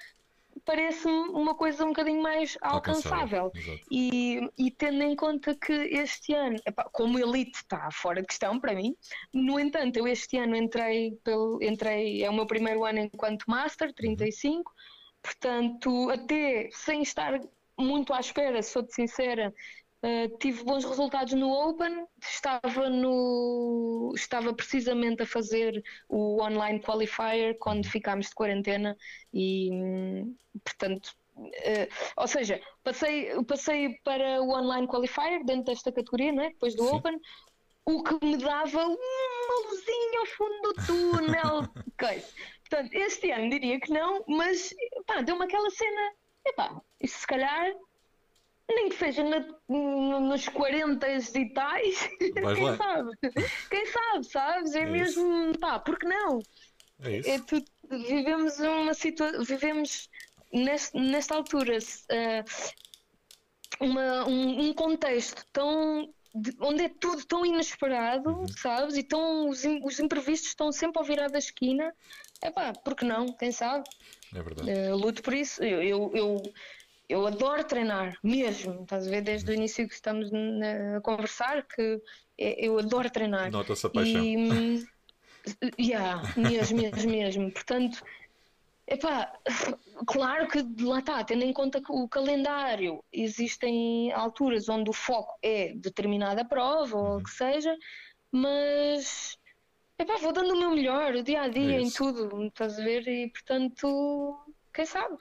[0.64, 3.50] parece-me uma coisa um bocadinho mais alcançável.
[3.90, 8.60] E, e, tendo em conta que este ano, epá, como elite está fora de questão
[8.60, 8.94] para mim,
[9.32, 13.92] no entanto, eu este ano entrei, pelo, entrei é o meu primeiro ano enquanto Master,
[13.94, 14.64] 35, uhum.
[15.22, 17.40] portanto, até sem estar
[17.78, 19.54] muito à espera, sou-te sincera,
[20.00, 27.58] Uh, tive bons resultados no Open, estava, no, estava precisamente a fazer o online qualifier
[27.58, 28.96] quando ficámos de quarentena
[29.34, 29.70] e,
[30.62, 36.76] portanto, uh, ou seja, passei, passei para o online qualifier dentro desta categoria, né, depois
[36.76, 36.94] do Sim.
[36.94, 37.20] Open,
[37.84, 41.68] o que me dava uma luzinha ao fundo do túnel.
[41.94, 42.22] okay.
[42.60, 44.72] Portanto, este ano diria que não, mas
[45.24, 46.12] deu-me aquela cena,
[46.46, 47.72] epá, isso se calhar
[48.68, 49.44] nem que seja na,
[50.20, 52.76] nos 40 e tais, quem lá.
[52.76, 53.10] sabe?
[53.70, 54.74] Quem sabe, sabes?
[54.74, 55.58] É, é mesmo, isso.
[55.58, 56.40] pá, porque não?
[57.02, 57.30] É isso.
[57.30, 57.40] É
[57.90, 60.10] vivemos uma situação, vivemos
[60.52, 62.44] neste, nesta altura uh,
[63.80, 68.48] uma, um, um, contexto tão de, onde é tudo tão inesperado, uhum.
[68.48, 68.96] sabes?
[68.96, 71.94] E tão, os, os imprevistos estão sempre ao virar da esquina.
[72.42, 73.26] É pá, porque não?
[73.32, 73.84] Quem sabe?
[74.34, 74.70] É verdade.
[74.70, 75.62] Uh, luto por isso.
[75.62, 76.42] Eu, eu, eu,
[77.08, 78.82] eu, adoro treinar, mesmo.
[78.82, 79.60] Estás a ver desde o uhum.
[79.60, 82.00] início que estamos a conversar que
[82.36, 83.50] eu adoro treinar.
[83.50, 84.24] Nota-se a paixão.
[84.24, 84.86] E,
[85.80, 87.52] yeah, mesmo, mesmo, mesmo.
[87.52, 88.02] Portanto,
[88.90, 89.30] Epá,
[90.06, 95.38] claro que lá está, tendo em conta que o calendário, existem alturas onde o foco
[95.42, 97.22] é determinada prova ou o uhum.
[97.22, 97.76] que seja,
[98.32, 99.38] mas
[99.98, 103.06] epá, vou dando o meu melhor dia a dia é em tudo, estás a ver?
[103.06, 104.38] E portanto,
[104.72, 105.18] quem sabe?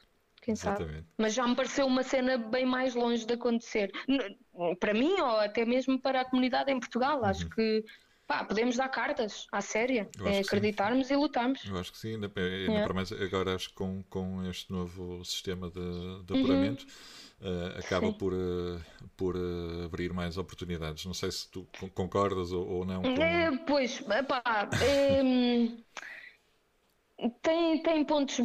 [0.48, 0.94] Quem Exatamente.
[0.94, 1.06] sabe?
[1.18, 3.92] Mas já me pareceu uma cena bem mais longe de acontecer.
[4.80, 7.26] Para mim ou até mesmo para a comunidade em Portugal, uhum.
[7.26, 7.84] acho que
[8.26, 11.14] Pá, podemos dar cartas à séria, é acreditarmos sim.
[11.14, 11.64] e lutarmos.
[11.66, 15.24] Eu acho que sim, ainda, ainda para mais agora acho que com, com este novo
[15.24, 16.86] sistema de, de apuramento
[17.42, 17.50] uhum.
[17.50, 18.82] uh, acaba por, uh,
[19.16, 21.06] por uh, abrir mais oportunidades.
[21.06, 23.02] Não sei se tu concordas ou, ou não.
[23.02, 23.22] Com...
[23.22, 25.22] É, pois, pá, é,
[27.42, 28.40] tem, tem pontos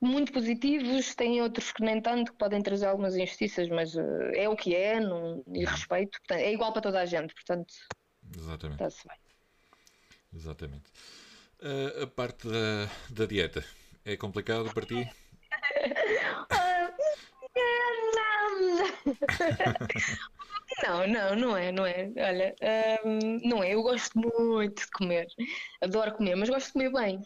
[0.00, 3.96] muito positivos, tem outros que nem tanto, que podem trazer algumas injustiças, mas
[4.34, 5.70] é o que é, não, e uhum.
[5.70, 7.72] respeito, portanto, é igual para toda a gente, portanto
[8.34, 8.82] Exatamente.
[8.82, 9.16] Está-se bem.
[10.34, 10.90] Exatamente.
[11.60, 13.64] Uh, a parte da, da dieta
[14.04, 15.08] é complicado para ti?
[20.82, 22.10] Não, não, não é, não é.
[22.16, 22.54] Olha,
[23.04, 23.74] um, não é.
[23.74, 25.26] Eu gosto muito de comer,
[25.80, 27.22] adoro comer, mas gosto de comer bem.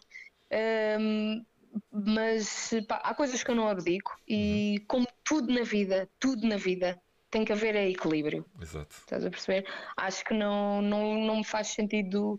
[1.00, 1.44] Um,
[1.90, 4.86] mas pá, há coisas que eu não abdico e, uhum.
[4.86, 8.44] como tudo na vida, tudo na vida, tem que haver equilíbrio.
[8.60, 8.96] Exato.
[8.96, 9.66] Estás a perceber?
[9.96, 12.38] Acho que não, não, não me faz sentido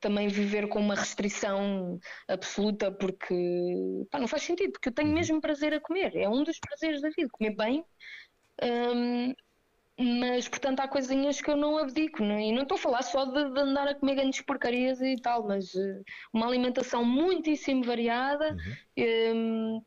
[0.00, 3.34] também viver com uma restrição absoluta porque
[4.10, 5.14] pá, não faz sentido, porque eu tenho uhum.
[5.14, 7.84] mesmo prazer a comer, é um dos prazeres da vida, comer bem.
[8.62, 9.34] Um,
[9.98, 12.34] mas portanto há coisinhas que eu não abdico não?
[12.34, 12.42] É?
[12.42, 15.46] e não estou a falar só de, de, andar a comer grandes porcarias e tal,
[15.46, 18.56] mas uh, uma alimentação muitíssimo variada.
[18.96, 19.34] Uhum.
[19.36, 19.84] Um,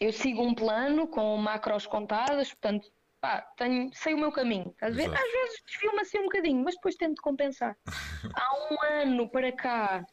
[0.00, 4.74] eu sigo um plano com macros contadas, portanto pá, tenho, sei o meu caminho.
[4.80, 7.76] Às vezes, às vezes desvio-me assim um bocadinho, mas depois tento compensar.
[8.34, 10.04] Há um ano para cá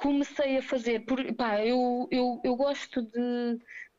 [0.00, 3.58] comecei a fazer, por, pá, eu, eu, eu gosto de.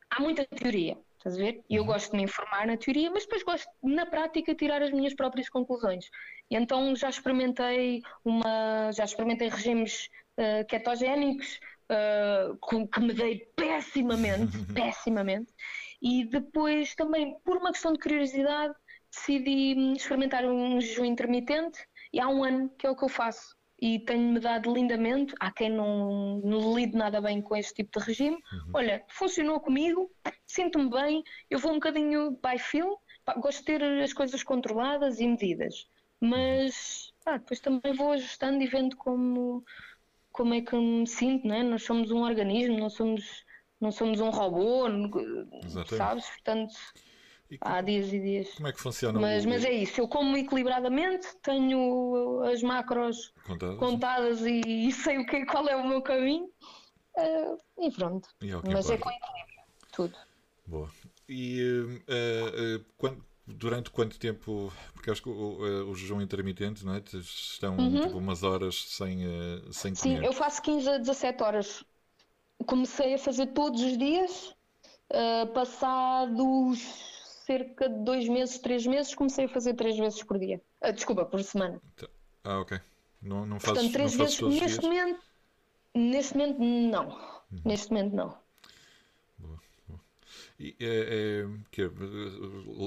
[0.10, 1.64] Há muita teoria, estás a ver?
[1.70, 1.88] E eu uhum.
[1.88, 5.48] gosto de me informar na teoria, mas depois gosto, na prática, tirar as minhas próprias
[5.50, 6.10] conclusões.
[6.50, 8.92] E então já experimentei uma.
[8.92, 11.60] Já experimentei regimes uh, ketogénicos,
[11.92, 15.54] uh, que me dei pessimamente, pessimamente.
[16.02, 18.74] E depois também, por uma questão de curiosidade,
[19.12, 21.80] decidi experimentar um jejum intermitente
[22.12, 23.56] e há um ano que é o que eu faço.
[23.82, 25.34] E tenho-me dado lindamente.
[25.40, 28.36] Há quem não, não lide nada bem com este tipo de regime.
[28.36, 28.72] Uhum.
[28.76, 30.12] Olha, funcionou comigo,
[30.46, 32.98] sinto-me bem, eu vou um bocadinho by feel,
[33.38, 35.88] gosto de ter as coisas controladas e medidas.
[36.20, 39.66] Mas ah, depois também vou ajustando e vendo como,
[40.32, 41.64] como é que me sinto, não é?
[41.64, 43.44] Nós somos um organismo, não somos
[43.82, 45.96] não somos um robô, Exatamente.
[45.96, 46.30] sabes?
[46.30, 46.76] Portanto,
[47.60, 48.54] há dias e dias.
[48.56, 49.20] Como é que funciona?
[49.20, 49.50] Mas, o...
[49.50, 55.26] mas é isso, eu como equilibradamente, tenho as macros contadas, contadas e, e, sei o
[55.26, 56.50] que, qual é o meu caminho
[57.18, 58.30] uh, e pronto.
[58.42, 58.94] E é mas é importa.
[58.94, 60.18] é com equilíbrio, tudo.
[60.66, 60.90] Boa.
[61.28, 66.96] E uh, uh, quando, durante quanto tempo, porque acho que o, o jejum intermitente, não
[66.96, 67.04] é?
[67.14, 68.02] Estão uhum.
[68.02, 69.20] tipo, umas horas sem,
[69.72, 70.18] sem comer.
[70.20, 71.86] Sim, eu faço 15 a 17 horas
[72.66, 74.56] comecei a fazer todos os dias,
[75.54, 77.11] passados
[77.52, 80.62] cerca de dois meses, três meses, comecei a fazer três vezes por dia.
[80.82, 81.82] Uh, desculpa, por semana.
[81.98, 82.08] Tá.
[82.44, 82.80] Ah, ok.
[83.22, 85.20] Não, não fazes, Portanto, três não vezes neste momento.
[85.94, 87.08] Neste momento, não.
[87.52, 87.62] Uhum.
[87.66, 88.38] Neste momento, não.
[89.38, 90.00] Boa, boa.
[90.58, 91.90] E é, é, que é,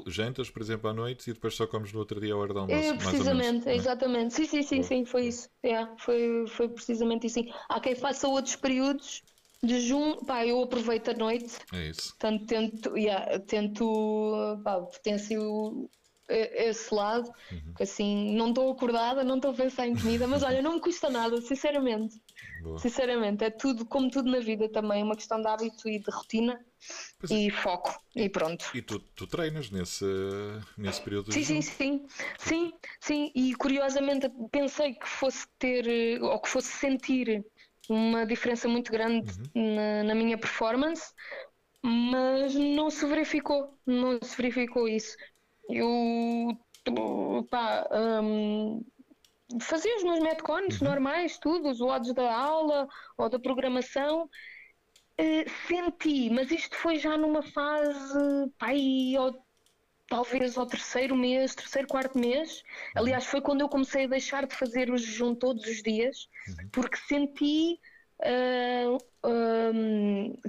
[0.07, 2.61] jantas, por exemplo, à noite e depois só comes no outro dia à hora do
[2.61, 2.89] almoço?
[2.89, 3.75] É, precisamente, menos, é?
[3.77, 4.35] exatamente.
[4.35, 5.51] Sim, sim, sim, boa, sim, foi isso.
[5.63, 7.41] É, foi, foi precisamente isso.
[7.69, 9.23] Há quem faça outros períodos
[9.69, 11.59] jejum, pá, eu aproveito a noite.
[11.73, 12.11] É isso.
[12.11, 15.89] Portanto, tento, yeah, tento pá, potencio
[16.29, 17.75] esse lado, uhum.
[17.81, 21.11] assim, não estou acordada, não estou a pensar em comida, mas olha, não me custa
[21.11, 22.21] nada, sinceramente.
[22.63, 22.79] Boa.
[22.79, 26.59] Sinceramente, é tudo, como tudo na vida também, uma questão de hábito e de rotina
[27.19, 27.51] pois e é.
[27.51, 28.65] foco, e pronto.
[28.75, 30.07] E tu, tu treinas nesse,
[30.79, 31.31] nesse período?
[31.31, 32.07] Sim, sim, sim,
[32.39, 37.45] sim, sim, e curiosamente pensei que fosse ter, ou que fosse sentir
[37.89, 39.75] uma diferença muito grande uhum.
[39.75, 41.13] na, na, minha performance,
[41.83, 45.17] mas não se verificou, não se verificou isso.
[45.69, 46.59] Eu
[47.51, 47.89] pá,
[48.23, 48.85] um,
[49.61, 50.89] fazia os meus metcones uhum.
[50.89, 54.29] normais, tudo, os lotes da aula ou da programação.
[55.21, 59.44] Uh, senti, mas isto foi já numa fase, pá, aí, ou,
[60.15, 62.61] talvez ao terceiro mês, terceiro, quarto mês.
[62.95, 63.03] Uhum.
[63.03, 66.69] Aliás, foi quando eu comecei a deixar de fazer o jejum todos os dias, uhum.
[66.71, 67.81] porque senti
[68.21, 68.97] uh,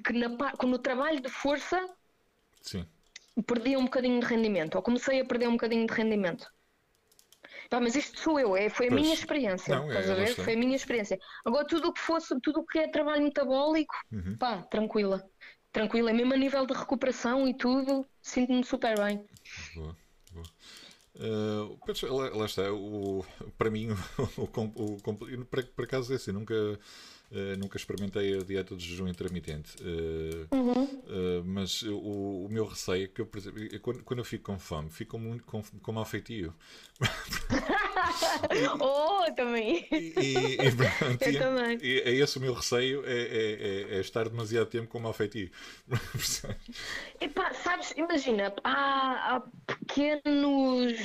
[0.04, 1.84] que, na, que no trabalho de força
[2.62, 2.86] Sim.
[3.47, 6.47] perdi um bocadinho de rendimento, ou comecei a perder um bocadinho de rendimento.
[7.67, 9.01] Pá, mas isto sou eu, é, foi a pois.
[9.01, 9.75] minha experiência.
[9.75, 10.36] Não, estás é, a ver?
[10.36, 11.17] Foi a minha experiência.
[11.43, 14.38] Agora, tudo o que fosse, tudo o que é trabalho metabólico, uhum.
[14.38, 15.28] pá, tranquila.
[15.71, 19.24] Tranquila, mesmo a nível de recuperação e tudo, sinto-me super bem.
[19.76, 19.96] Boa,
[20.34, 20.46] boa.
[21.16, 23.26] Uh, lá, lá, está, o,
[23.58, 23.90] para mim,
[24.38, 26.54] o, o, o, para, por acaso é assim, nunca
[27.32, 29.76] Uh, nunca experimentei a dieta de jejum intermitente.
[29.82, 30.84] Uh, uhum.
[30.84, 34.44] uh, mas o, o, meu receio é que eu, por exemplo, quando, quando, eu fico
[34.44, 36.54] com fome, fico muito com, com mau feitio.
[38.80, 39.88] oh, também.
[39.92, 41.78] E, e, e, pronto, eu e, também.
[41.82, 45.14] E, é esse o meu receio, é, é, é, é estar demasiado tempo com mau
[45.14, 45.50] feitio.
[47.20, 50.98] Epá, sabes, imagina, há, há pequenos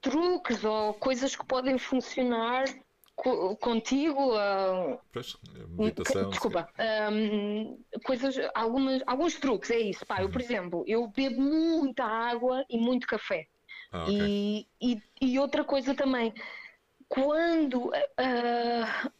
[0.00, 2.64] truques ou coisas que podem funcionar
[3.60, 4.34] contigo.
[4.34, 5.36] Uh, pois,
[5.70, 6.30] meditação.
[6.30, 6.68] Desculpa,
[7.12, 10.04] um, coisas, algumas, alguns truques, é isso.
[10.06, 10.46] Pá, eu, por uhum.
[10.46, 13.46] exemplo, eu bebo muita água e muito café.
[13.94, 14.66] Ah, okay.
[14.80, 16.34] e, e, e, outra coisa também,
[17.08, 19.12] quando uh,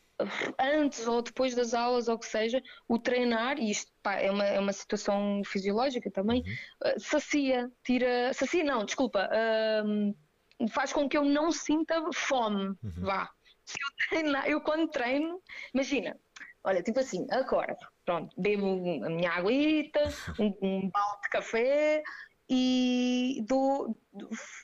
[0.58, 4.44] antes ou depois das aulas, ou que seja, o treinar, e isto pá, é, uma,
[4.44, 6.90] é uma situação fisiológica também, uhum.
[6.90, 8.32] uh, sacia, tira.
[8.32, 9.30] Sacia, não, desculpa.
[9.30, 12.92] Uh, faz com que eu não sinta fome, uhum.
[12.98, 13.30] vá.
[13.64, 15.40] Se eu treinar, eu quando treino,
[15.72, 16.18] imagina,
[16.64, 18.66] olha, tipo assim, acordo, pronto, bebo
[19.04, 20.00] a minha aguita,
[20.40, 22.02] um, um balde de café
[22.48, 23.96] e dou,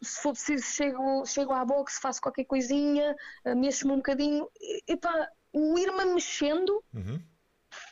[0.02, 4.48] se for preciso, chego, chego à boxe, faço qualquer coisinha, eh, mexo-me um bocadinho,
[4.86, 6.82] e pá, o ir-me mexendo.
[6.94, 7.20] Uhum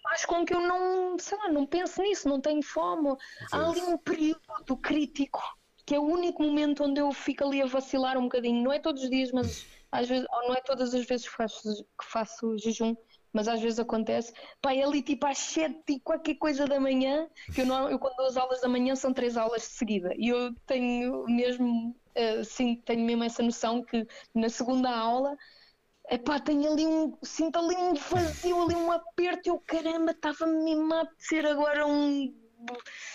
[0.03, 3.16] faz com que eu não, sei lá, não pense nisso, não tenho fome.
[3.53, 5.40] Há ali um período crítico
[5.88, 8.62] que é o único momento onde eu fico ali a vacilar um bocadinho.
[8.62, 11.35] Não é todos os dias, mas às vezes, ou não é todas as vezes que
[11.35, 12.94] faço, que faço jejum,
[13.32, 14.32] mas às vezes acontece.
[14.60, 17.98] Pá, é ali tipo às 7 e qualquer coisa da manhã, que eu, não, eu
[17.98, 20.12] quando dou as aulas da manhã são três aulas de seguida.
[20.16, 25.36] E eu tenho mesmo, uh, sim, tenho mesmo essa noção que na segunda aula
[26.10, 30.64] epá, tenho ali um, sinto ali um vazio, ali um aperto, e eu caramba, estava-me
[30.64, 32.34] mesmo a apetecer agora um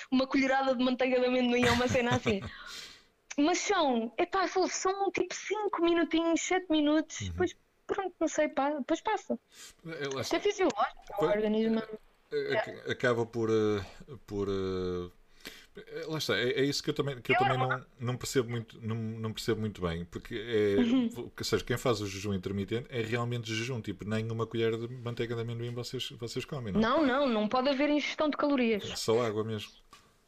[0.09, 2.39] uma colherada de manteiga de amendoim ou uma cena assim.
[3.37, 7.27] Mas são, epá, são tipo 5 minutinhos, 7 minutos, uhum.
[7.29, 7.55] depois
[7.93, 9.39] pronto, não sei, pá, depois passa.
[9.85, 11.81] É, Isto é fisiológico, o organismo.
[12.31, 12.91] É, é.
[12.91, 15.11] Acaba por, eh, por uh
[15.75, 18.49] é, lá está, é, é, isso que eu também, que eu também não, não, percebo
[18.49, 21.31] muito, não, não percebo muito bem, porque é, uhum.
[21.41, 25.35] seja, quem faz o jejum intermitente é realmente jejum, tipo, nem uma colher de manteiga
[25.35, 26.79] de amendoim vocês, vocês comem, não?
[26.79, 28.87] Não, não, não pode haver ingestão de calorias.
[28.87, 29.71] É só água mesmo.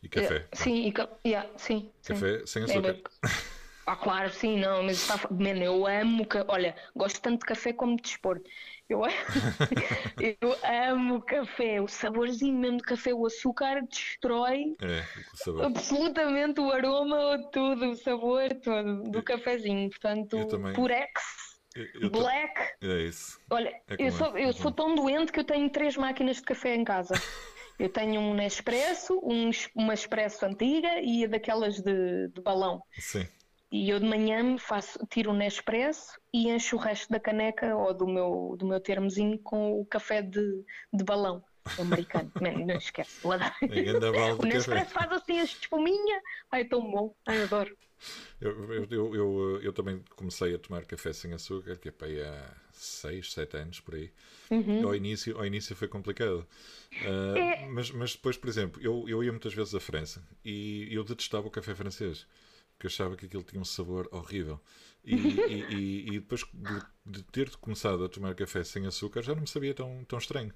[0.02, 0.48] E café.
[0.52, 2.46] É, sim, e yeah, sim, Café sim.
[2.48, 3.02] sem açúcar.
[3.86, 5.16] Ah, claro, sim, não, mas está.
[5.30, 6.26] Mano, eu amo.
[6.48, 8.50] Olha, gosto tanto de café como de desporto.
[8.90, 9.02] Eu,
[10.42, 10.56] eu
[10.92, 15.04] amo café, o saborzinho mesmo do café, o açúcar destrói é,
[15.50, 19.90] o absolutamente o aroma, tudo, o sabor todo do cafezinho.
[19.90, 20.38] Portanto,
[20.76, 21.22] Purex,
[21.76, 22.62] eu, Black.
[22.82, 23.40] É isso.
[23.50, 26.76] Olha, é eu, sou, eu sou tão doente que eu tenho três máquinas de café
[26.76, 27.14] em casa.
[27.78, 32.82] Eu tenho um Nespresso, um, uma Expresso antiga e a daquelas de, de balão.
[32.98, 33.28] Sim.
[33.76, 37.94] E eu de manhã faço, tiro um Nespresso e encho o resto da caneca ou
[37.94, 41.44] do meu, do meu termozinho com o café de, de balão
[41.78, 42.32] americano.
[42.42, 43.20] Man, não esquece.
[43.28, 46.22] o Nespresso faz assim a espuminha.
[46.54, 47.14] Ai, é tão bom.
[47.28, 47.78] Ai, adoro.
[48.40, 52.22] Eu, eu, eu, eu, também comecei a tomar café sem açúcar, que é para aí
[52.22, 54.10] há 6, 7 anos por aí.
[54.52, 54.88] Uhum.
[54.88, 56.48] Ao, início, ao início foi complicado.
[56.94, 57.66] Uh, é...
[57.68, 61.46] mas, mas depois, por exemplo, eu, eu ia muitas vezes à França e eu detestava
[61.46, 62.26] o café francês
[62.80, 64.60] que achava que aquilo tinha um sabor horrível.
[65.04, 69.42] E, e, e, depois de, de, ter começado a tomar café sem açúcar já não
[69.42, 70.54] me sabia tão, tão estranho.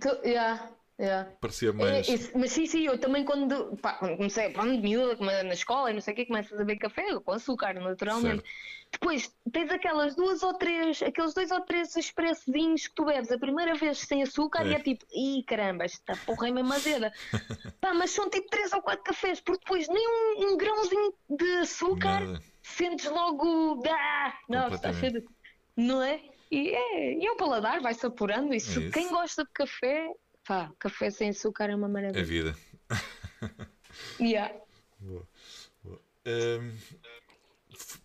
[0.00, 0.70] Tu, yeah.
[1.00, 1.28] Yeah.
[1.40, 2.08] Parecia é, mais.
[2.08, 5.94] É, mas sim, sim, eu também quando, pá, quando comecei pronto, miúda, na escola e
[5.94, 8.42] não sei o que, começas a beber café com açúcar, naturalmente.
[8.42, 8.50] Certo.
[8.92, 13.38] Depois tens aquelas duas ou três, aqueles dois ou três expressozinhos que tu bebes a
[13.38, 14.70] primeira vez sem açúcar é.
[14.70, 17.12] e é tipo, ih caramba, esta porra é mesmo azeda.
[17.80, 21.56] pá, mas são tipo três ou quatro cafés, porque depois nem um, um grãozinho de
[21.56, 22.40] açúcar Nada.
[22.62, 25.24] sentes logo, ah, não, está cheio de.
[25.76, 26.20] Não é?
[26.52, 28.54] E é, e é o paladar, vai-se apurando.
[28.54, 30.08] E se é quem gosta de café,
[30.46, 32.20] Pá, café sem açúcar é uma maravilha.
[32.20, 32.56] É vida.
[34.20, 34.54] yeah.
[35.00, 35.26] Boa.
[35.82, 36.00] Boa.
[36.26, 36.68] Um,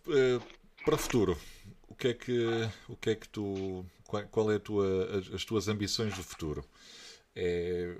[0.08, 0.42] uh,
[0.84, 1.38] para o futuro,
[1.86, 2.46] o que é que,
[2.88, 3.84] o que, é que tu.
[4.04, 6.64] Qual, qual é a tua, as, as, tuas ambições do futuro?
[7.36, 7.94] É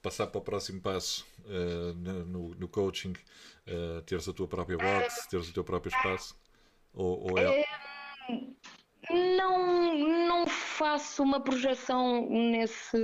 [0.00, 3.12] passar para o próximo passo uh, no, no, coaching,
[3.66, 6.34] uh, teres a tua própria box, teres o teu próprio espaço?
[6.92, 7.64] Ou, ou é...
[9.12, 12.96] Não, não faço uma projeção nesse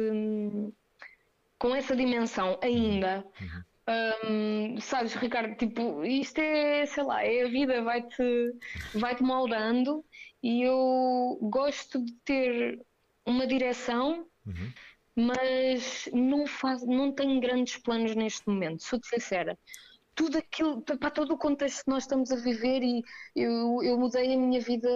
[1.58, 3.24] com essa dimensão ainda.
[3.40, 3.62] Uhum.
[4.28, 8.54] Um, sabes, Ricardo, tipo, isto é, sei lá, é a vida, vai-te
[8.94, 10.04] vai -te moldando
[10.42, 12.80] e eu gosto de ter
[13.24, 14.72] uma direção, uhum.
[15.14, 19.56] mas não, faz, não tenho grandes planos neste momento, sou-te sincera
[20.16, 23.04] tudo aquilo, para todo o contexto que nós estamos a viver e
[23.36, 24.88] eu, eu mudei a minha vida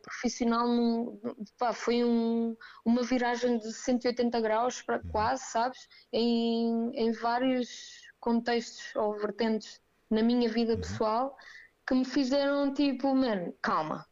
[0.00, 1.20] profissional, num,
[1.58, 5.10] pá, foi um, uma viragem de 180 graus para uhum.
[5.10, 5.88] quase, sabes?
[6.12, 10.80] Em, em vários contextos ou vertentes na minha vida uhum.
[10.80, 11.36] pessoal
[11.84, 14.06] que me fizeram tipo, mano, calma,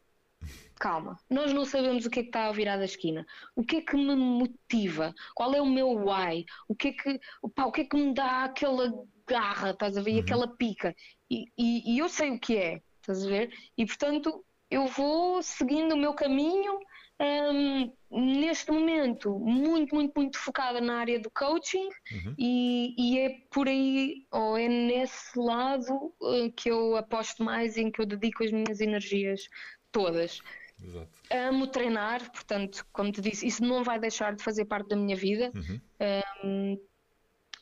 [0.77, 3.25] calma, nós não sabemos o que é que está a virar da esquina,
[3.55, 7.19] o que é que me motiva, qual é o meu why, o que é que,
[7.55, 8.93] pá, o que, é que me dá aquela
[9.27, 10.13] garra, estás a ver?
[10.13, 10.19] Uhum.
[10.19, 10.95] Aquela pica.
[11.29, 13.51] E, e, e, eu sei o que é, estás a ver?
[13.77, 16.79] E portanto eu vou seguindo o meu caminho.
[17.21, 22.35] Um, neste momento, muito, muito, muito focada na área do coaching, uhum.
[22.37, 27.91] e, e, é por aí, ou é nesse lado uh, que eu aposto mais em
[27.91, 29.47] que eu dedico as minhas energias
[29.91, 30.41] todas.
[30.83, 31.07] Exato.
[31.31, 35.15] Amo treinar, portanto, como te disse, isso não vai deixar de fazer parte da minha
[35.15, 35.51] vida.
[35.55, 35.81] Uhum.
[36.43, 36.79] Um,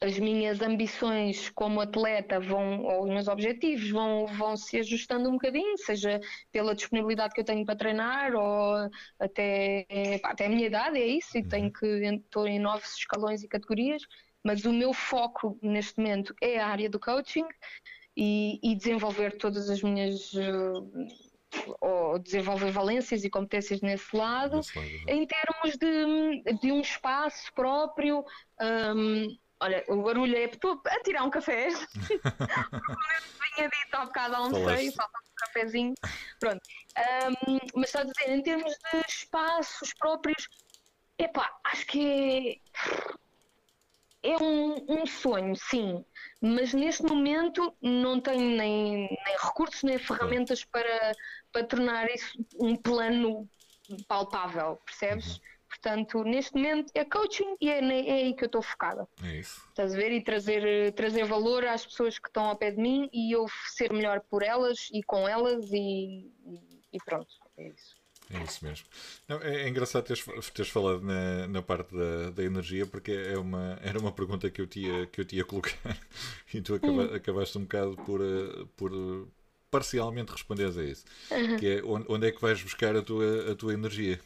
[0.01, 5.33] as minhas ambições como atleta vão, ou os meus objetivos vão, vão se ajustando um
[5.33, 6.19] bocadinho, seja
[6.51, 8.89] pela disponibilidade que eu tenho para treinar ou
[9.19, 9.85] até,
[10.23, 11.71] até a minha idade, é isso, e tenho uhum.
[11.71, 14.01] que estou em novos escalões e categorias,
[14.43, 17.45] mas o meu foco neste momento é a área do coaching
[18.17, 20.31] e, e desenvolver todas as minhas
[21.79, 27.53] ou desenvolver valências e competências nesse lado, nesse lado em termos de, de um espaço
[27.53, 28.23] próprio.
[28.59, 29.27] Um,
[29.61, 30.45] Olha, o barulho é.
[30.45, 31.69] Estou a tirar um café.
[32.09, 35.93] Vinha dito há bocado almocei, falta um cafezinho.
[36.39, 36.61] Pronto.
[36.97, 40.47] Um, mas está a dizer, em termos de espaços próprios,
[41.17, 42.71] epá, acho que é.
[44.23, 46.05] É um, um sonho, sim,
[46.39, 51.11] mas neste momento não tenho nem, nem recursos nem ferramentas para,
[51.51, 53.49] para tornar isso um plano
[54.07, 55.41] palpável, percebes?
[55.71, 59.07] Portanto, neste momento é coaching e é, é aí que eu estou focada.
[59.23, 59.61] É isso.
[59.69, 60.11] Estás a ver?
[60.11, 63.93] E trazer, trazer valor às pessoas que estão ao pé de mim e eu ser
[63.93, 66.29] melhor por elas e com elas e,
[66.91, 67.95] e pronto, é isso.
[68.29, 68.85] É isso mesmo.
[69.29, 73.37] Não, é, é, engraçado teres, teres falado na, na parte da, da, energia, porque é
[73.37, 75.97] uma, era uma pergunta que eu tinha, que eu tinha colocar
[76.53, 77.15] e tu acaba, hum.
[77.15, 78.91] acabaste um bocado por, eh, por
[79.69, 81.05] parcialmente responderes a isso.
[81.31, 81.57] Uhum.
[81.57, 84.19] Que é onde, onde, é que vais buscar a tua, a tua energia?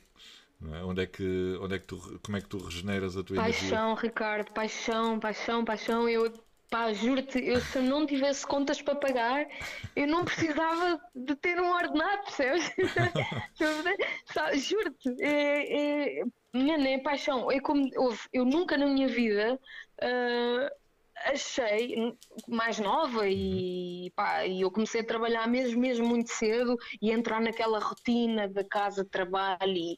[0.74, 0.84] É?
[0.84, 3.49] Onde é que, onde é que tu, como é que tu regeneras a tua paixão,
[3.49, 3.70] energia?
[3.70, 6.10] Paixão, Ricardo, paixão, paixão, paixão.
[6.10, 6.34] Eu,
[6.70, 9.47] pá, juro-te, eu se não tivesse contas para pagar,
[9.95, 12.72] eu não precisava de ter um ordenado, percebes?
[14.56, 17.51] juro-te, é, é, é paixão.
[17.51, 17.89] É como,
[18.34, 19.60] eu nunca na minha vida.
[20.01, 20.86] Uh,
[21.26, 22.14] achei
[22.47, 27.41] mais nova e, pá, e eu comecei a trabalhar mesmo, mesmo muito cedo e entrar
[27.41, 29.97] naquela rotina da casa trabalho e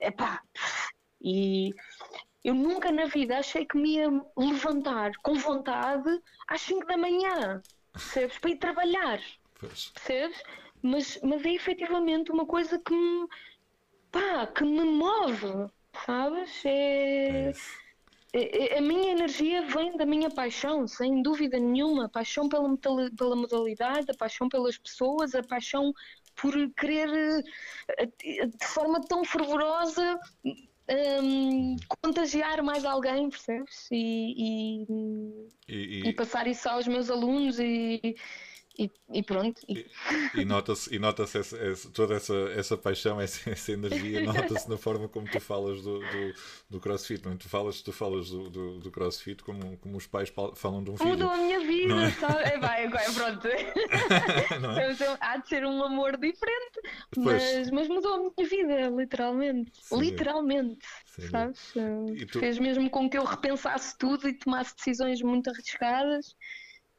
[0.00, 0.42] epá,
[1.20, 1.74] e
[2.44, 6.08] eu nunca na vida achei que me ia levantar com vontade
[6.46, 8.38] às 5 da manhã, percebes?
[8.38, 9.20] Para ir trabalhar,
[9.58, 9.88] pois.
[9.90, 10.42] percebes?
[10.80, 13.26] Mas, mas é efetivamente uma coisa que me,
[14.12, 15.70] pá, que me move,
[16.06, 16.64] sabes?
[16.64, 17.52] É,
[18.32, 22.04] é, é, a minha energia vem da minha paixão, sem dúvida nenhuma.
[22.04, 22.76] A paixão pela,
[23.16, 25.92] pela modalidade, a paixão pelas pessoas, a paixão
[26.40, 27.44] por querer
[27.98, 28.06] eh,
[28.46, 30.18] de forma tão fervorosa
[30.90, 33.88] um, contagiar mais alguém, percebes?
[33.90, 38.16] E, e, e, e, passar isso aos meus alunos e,
[38.78, 39.60] e, e pronto.
[39.68, 39.84] E,
[40.36, 44.76] e nota-se e nota essa, essa, toda essa, essa paixão, essa, essa energia, nota-se na
[44.76, 46.34] forma como tu falas do, do,
[46.70, 47.24] do crossfit.
[47.24, 47.32] Não?
[47.32, 47.36] É?
[47.36, 50.96] Tu falas, tu falas do, do, do, crossfit como, como os pais falam de um
[50.96, 51.10] filho.
[51.10, 52.10] Mudou a minha vida, é?
[52.12, 52.42] sabe?
[52.44, 53.48] É, vai, agora, pronto.
[53.48, 55.16] é?
[55.20, 56.80] Há de ser um amor diferente,
[57.16, 59.72] mas, mas mudou a minha vida, literalmente.
[59.74, 60.86] Sim, literalmente.
[61.04, 61.74] Sim, sabes?
[62.30, 62.38] Tu...
[62.38, 66.36] Fez mesmo com que eu repensasse tudo e tomasse decisões muito arriscadas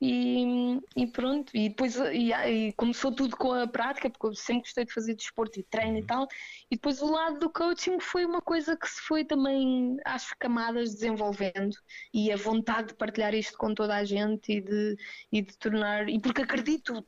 [0.02, 4.64] e, e pronto, e depois e, e, começou tudo com a prática, porque eu sempre
[4.64, 6.08] gostei de fazer desporto e treino e uhum.
[6.08, 6.28] tal,
[6.72, 10.94] e depois o lado do coaching foi uma coisa que se foi também às camadas
[10.94, 11.76] desenvolvendo
[12.14, 14.98] e a vontade de partilhar isto com toda a gente e de,
[15.32, 17.06] e de tornar, e porque acredito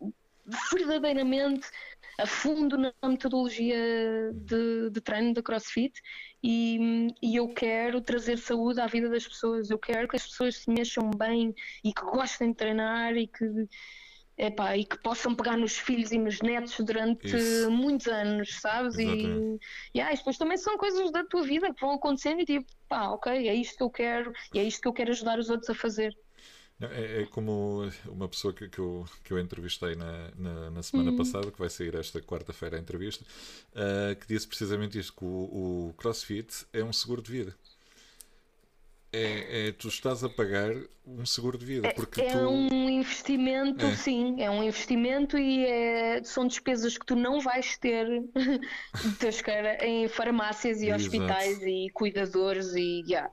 [0.72, 1.68] verdadeiramente
[2.20, 5.94] a fundo na metodologia de, de treino da CrossFit
[6.44, 9.70] e, e, eu quero trazer saúde à vida das pessoas.
[9.70, 13.46] Eu quero que as pessoas se mexam bem e que gostem de treinar e que,
[14.38, 17.72] epá, e que possam pegar nos filhos e nos netos durante Isso.
[17.72, 18.98] muitos anos, sabes?
[18.98, 19.60] E,
[19.94, 23.10] e ah, depois também são coisas da tua vida que vão acontecendo e tipo, pá,
[23.10, 25.70] ok, é isto que eu quero e é isto que eu quero ajudar os outros
[25.70, 26.16] a fazer.
[26.90, 31.12] É, é, como uma pessoa que, que, eu, que eu entrevistei na, na, na semana
[31.12, 31.18] uhum.
[31.18, 33.24] passada, que vai sair esta quarta-feira a entrevista,
[33.74, 37.56] uh, que disse precisamente isto: que o, o CrossFit é um seguro de vida
[39.14, 40.74] é, é, tu estás a pagar
[41.06, 41.94] um seguro de vida.
[41.94, 42.38] Porque é, tu...
[42.38, 43.96] um investimento, é.
[43.96, 48.08] sim, é um investimento e é, são despesas que tu não vais ter
[49.82, 51.04] em farmácias e Exato.
[51.04, 53.30] hospitais e cuidadores e yeah.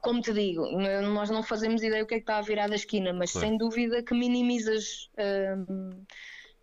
[0.00, 0.66] Como te digo,
[1.12, 3.46] nós não fazemos ideia o que é que está a virar da esquina, mas claro.
[3.46, 5.08] sem dúvida que minimizas.
[5.18, 6.04] Hum,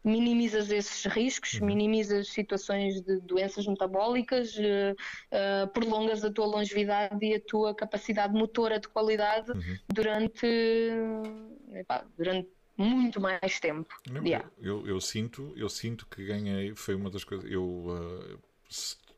[0.04, 1.68] minimizas esses riscos, uhum.
[1.68, 4.94] minimizas situações de doenças metabólicas, uh,
[5.34, 9.78] uh, prolongas a tua longevidade e a tua capacidade motora de qualidade uhum.
[9.90, 10.48] durante,
[11.74, 13.94] epá, durante muito mais tempo.
[14.10, 14.50] Não, yeah.
[14.62, 18.40] eu, eu, sinto, eu sinto que ganhei, foi uma das coisas, eu uh,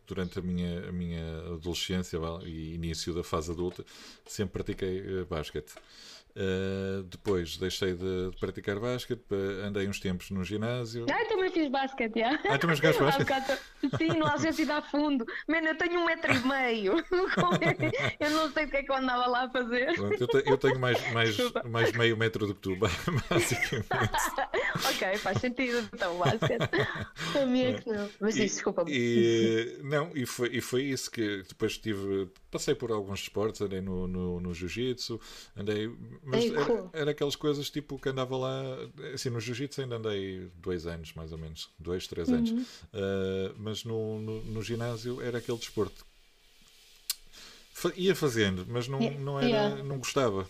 [0.08, 3.86] durante a minha, a minha adolescência e início da fase adulta
[4.26, 5.74] sempre pratiquei basquete.
[6.36, 9.22] Uh, depois deixei de, de, praticar basquete,
[9.66, 11.06] andei uns tempos no ginásio.
[11.12, 12.40] Ah, também fiz basquete, já.
[12.46, 13.60] Ah, também jogaste basquete?
[13.98, 15.26] Sim, no Algésia dá fundo.
[15.48, 17.04] Mano, eu tenho um metro e meio.
[18.20, 19.94] eu não sei o que é que eu andava lá a fazer.
[19.94, 21.38] Pronto, eu, te, eu, tenho mais, mais,
[21.70, 22.76] mais meio metro do que tu,
[23.30, 23.88] basicamente.
[24.90, 25.90] ok, faz sentido.
[25.94, 26.70] Então, basquete.
[27.42, 28.10] A minha é que não.
[28.22, 28.86] Mas isso, desculpa.
[28.88, 32.30] E, não, e foi, e foi isso que depois tive.
[32.52, 35.20] Passei por alguns esportes, andei no, no, no jiu-jitsu,
[35.56, 35.90] andei
[36.22, 38.62] mas era, era, aquelas coisas tipo que andava lá,
[39.14, 42.36] assim, no jiu-jitsu ainda andei dois anos, mais ou menos, dois, três uhum.
[42.36, 46.06] anos, uh, mas no, no, no, ginásio era aquele desporto.
[47.96, 49.84] Ia fazendo, mas não, não, era, yeah.
[49.84, 50.48] não gostava.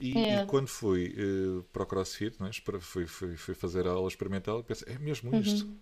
[0.00, 0.42] E, yeah.
[0.42, 2.50] e quando fui uh, para o CrossFit, né,
[2.80, 5.66] fui, fui, fui fazer a aula experimental, pensei, é mesmo isto.
[5.66, 5.78] Uhum.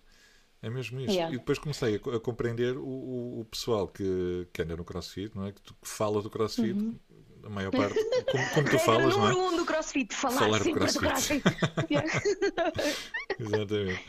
[0.61, 1.11] É mesmo isto.
[1.11, 1.33] Yeah.
[1.33, 5.35] E depois comecei a, a compreender o, o, o, pessoal que, que anda no CrossFit,
[5.35, 5.51] não é?
[5.51, 6.99] que, que fala do CrossFit, uhum
[7.43, 7.95] a maior parte,
[8.31, 9.31] como, como tu falas, não é?
[9.31, 10.93] número um do CrossFit, falar, falar do CrossFit.
[10.93, 11.43] Do crossfit.
[13.39, 14.05] Exatamente.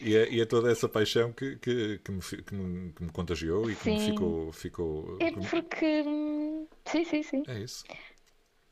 [0.00, 3.10] E é, e é, toda essa paixão que, que, que, me, que, me, que me
[3.10, 3.98] contagiou e que sim.
[3.98, 5.16] me ficou, ficou.
[5.20, 6.04] É porque.
[6.84, 7.42] Sim, sim, sim.
[7.46, 7.84] É isso.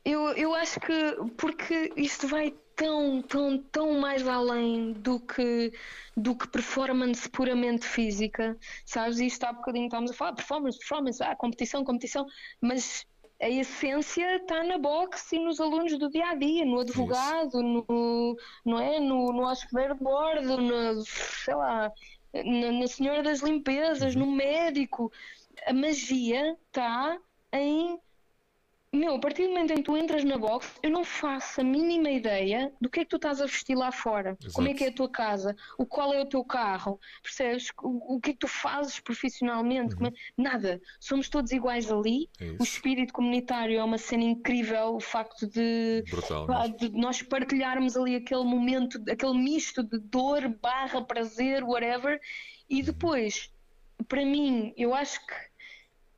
[0.03, 0.93] Eu, eu acho que
[1.35, 5.73] porque isto vai tão, tão, tão mais além do que,
[6.15, 9.19] do que performance puramente física, sabes?
[9.19, 12.25] Isto há bocadinho estávamos a falar, performance, performance, ah, competição, competição,
[12.61, 13.05] mas
[13.41, 18.37] a essência está na boxe e nos alunos do dia a dia, no advogado, no,
[18.65, 18.99] não é?
[18.99, 19.45] no, no
[19.99, 21.91] bordo, no, sei lá,
[22.33, 24.25] na, na senhora das limpezas, uhum.
[24.25, 25.11] no médico.
[25.65, 27.17] A magia está
[27.51, 27.99] em
[28.95, 31.63] meu, a partir do momento em que tu entras na box, eu não faço a
[31.63, 34.37] mínima ideia do que é que tu estás a vestir lá fora.
[34.39, 34.53] Exato.
[34.53, 35.55] Como é que é a tua casa?
[35.77, 36.99] O qual é o teu carro?
[37.21, 37.69] Percebes?
[37.81, 39.95] O, o que é que tu fazes profissionalmente?
[39.95, 40.07] Uhum.
[40.07, 40.11] É...
[40.37, 40.81] Nada.
[40.99, 42.29] Somos todos iguais ali.
[42.39, 44.95] É o espírito comunitário é uma cena incrível.
[44.95, 51.01] O facto de, Brutal, de nós partilharmos ali aquele momento, aquele misto de dor, barra,
[51.01, 52.19] prazer, whatever.
[52.69, 52.85] E uhum.
[52.85, 53.51] depois,
[54.07, 55.33] para mim, eu acho que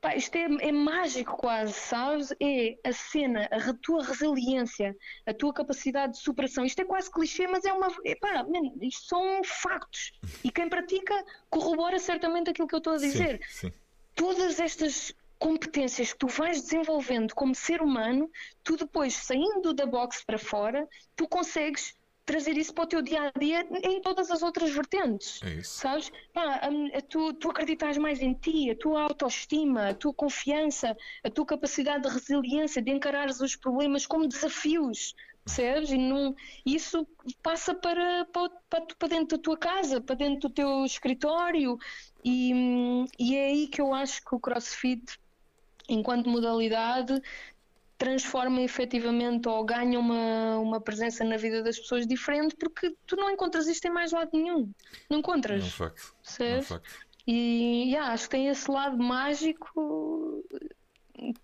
[0.08, 2.34] Pá, isto é, é, mágico quase, sabes?
[2.42, 4.96] É a cena, a tua resiliência,
[5.26, 6.64] a tua capacidade de superação.
[6.64, 7.90] Isto é quase clichê, mas é uma.
[8.06, 10.14] Epá, man, isto são factos.
[10.46, 11.14] E quem pratica
[11.50, 13.42] corrobora certamente aquilo que eu estou a dizer.
[13.50, 13.74] Sim, sim.
[14.16, 18.32] Todas estas competências que tu vais desenvolvendo como ser humano,
[18.64, 20.88] tu depois, saindo da box para fora,
[21.18, 21.94] tu consegues
[22.28, 25.42] trazer isso para o teu dia a dia em todas as outras vertentes.
[25.42, 25.80] É isso.
[25.80, 26.12] Sabes?
[26.34, 30.96] Pá, a, a tu, tu acreditas mais em ti, a tua autoestima, a tua confiança,
[31.24, 35.16] a tua capacidade de resiliência, de encarares os problemas como desafios.
[35.46, 35.92] Percebes?
[35.92, 37.08] E não, isso
[37.42, 38.52] passa para, para,
[39.00, 41.78] para, dentro da tua casa, para dentro do teu escritório,
[42.24, 42.52] e,
[43.18, 45.18] e é aí que eu acho que o CrossFit,
[45.88, 47.22] enquanto modalidade,
[47.98, 53.30] transforma efetivamente ou ganha uma, uma presença na vida das pessoas diferente porque tu não
[53.32, 54.72] encontras isto em mais lado nenhum.
[55.10, 55.64] Não encontras.
[55.64, 56.16] É um facto.
[56.40, 56.90] É um facto.
[57.26, 60.44] E yeah, acho que tem esse lado mágico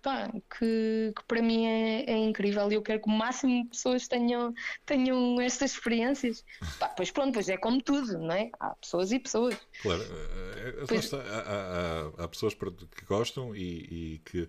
[0.00, 3.70] pá, que, que, para mim é, é, incrível e eu quero que o máximo de
[3.70, 4.54] pessoas tenham,
[4.86, 6.44] tenham estas experiências.
[6.78, 8.50] Pá, pois pronto, pois é como tudo, não é?
[8.60, 9.56] Há pessoas e pessoas.
[9.82, 11.12] Claro, eh, eh, pois...
[11.12, 14.48] há, há, há, pessoas que gostam e, e que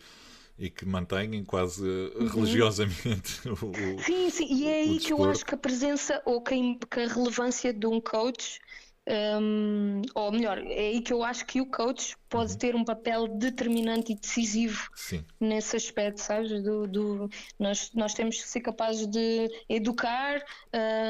[0.58, 2.28] e que mantêm quase uhum.
[2.28, 6.53] religiosamente o, Sim, sim, e é aí que eu acho que a presença ou que
[6.53, 8.60] a, relevância de um coach
[9.08, 12.58] um, ou melhor, é aí que eu acho que o coach pode uhum.
[12.58, 15.24] ter um papel determinante e decisivo Sim.
[15.39, 16.64] nesse aspecto, sabes?
[16.64, 17.30] Do, do,
[17.60, 20.43] nós, nós temos que ser capazes de educar,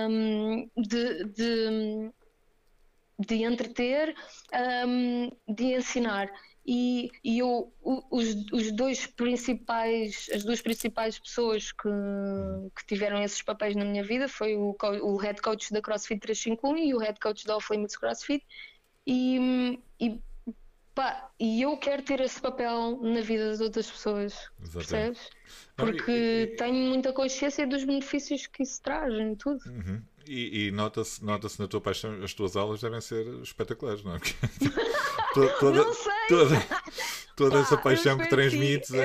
[0.10, 2.12] um, de, de,
[3.18, 4.14] de entreter,
[4.86, 6.30] um, de ensinar
[6.66, 11.89] e, e eu, os, os dois principais, as duas principais pessoas que,
[12.76, 16.78] que tiveram esses papéis na minha vida foi o, o head coach da CrossFit 351
[16.78, 18.43] e o head coach da Off Limits CrossFit
[19.05, 20.20] e, e,
[20.95, 24.88] pá, e eu quero ter esse papel na vida das outras pessoas, Exatamente.
[24.88, 25.30] percebes?
[25.76, 29.59] Porque Não, e, e, tenho muita consciência dos benefícios que isso traz em tudo.
[29.68, 30.01] Uhum.
[30.28, 34.18] E, e nota-se nota na tua paixão, as tuas aulas devem ser espetaculares, não é?
[34.18, 34.34] Porque
[35.60, 36.14] toda, não sei.
[36.30, 36.66] toda,
[37.36, 38.90] toda Pá, essa paixão que transmites.
[38.90, 38.98] Que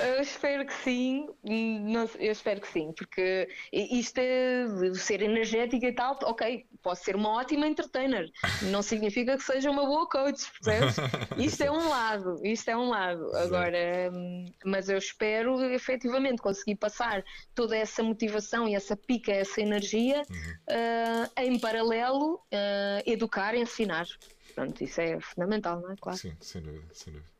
[0.00, 5.86] eu, eu, espero que sim, não, eu espero que sim, porque isto é ser energética
[5.86, 8.30] e tal, ok, posso ser uma ótima entertainer,
[8.62, 10.96] não significa que seja uma boa coach, percebes?
[11.38, 13.34] Isto é um lado, isto é um lado.
[13.36, 14.10] Agora,
[14.64, 17.24] mas eu espero efetivamente conseguir passar
[17.54, 20.54] toda essa motivação e essa pica, essa energia uhum.
[20.68, 24.06] uh, em paralelo, uh, educar, ensinar.
[24.58, 25.96] Pronto, isso é fundamental, não é?
[25.96, 26.18] Claro.
[26.18, 27.30] Sim, sem dúvida, sem dúvida.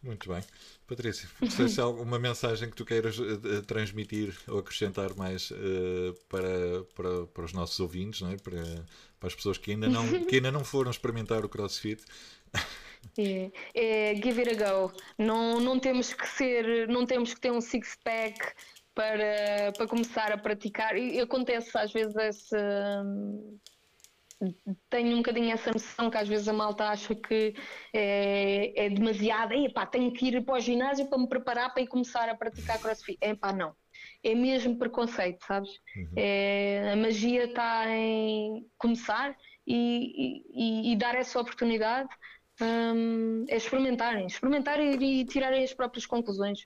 [0.00, 0.40] Muito bem.
[0.86, 1.28] Patrícia,
[1.68, 7.26] se há alguma mensagem que tu queiras uh, transmitir ou acrescentar mais uh, para, para,
[7.26, 8.36] para os nossos ouvintes, não é?
[8.36, 8.62] para,
[9.18, 12.04] para as pessoas que ainda, não, que ainda não foram experimentar o CrossFit?
[13.18, 14.92] É, é, give it a go.
[15.18, 18.54] Não, não temos que ser, não temos que ter um six pack
[18.94, 20.96] para, para começar a praticar.
[20.96, 22.56] E acontece às vezes esse
[24.90, 27.54] tenho um bocadinho essa noção que às vezes a malta acha que
[27.92, 31.86] é, é demasiado, epá, tenho que ir para o ginásio para me preparar para ir
[31.86, 33.18] começar a praticar crossfit.
[33.20, 33.74] Epá, não.
[34.22, 35.70] É mesmo preconceito, sabes?
[35.96, 36.12] Uhum.
[36.16, 39.34] É, a magia está em começar
[39.66, 42.08] e, e, e, dar essa oportunidade
[42.60, 46.60] um, é experimentarem, experimentarem e, e tirarem as próprias conclusões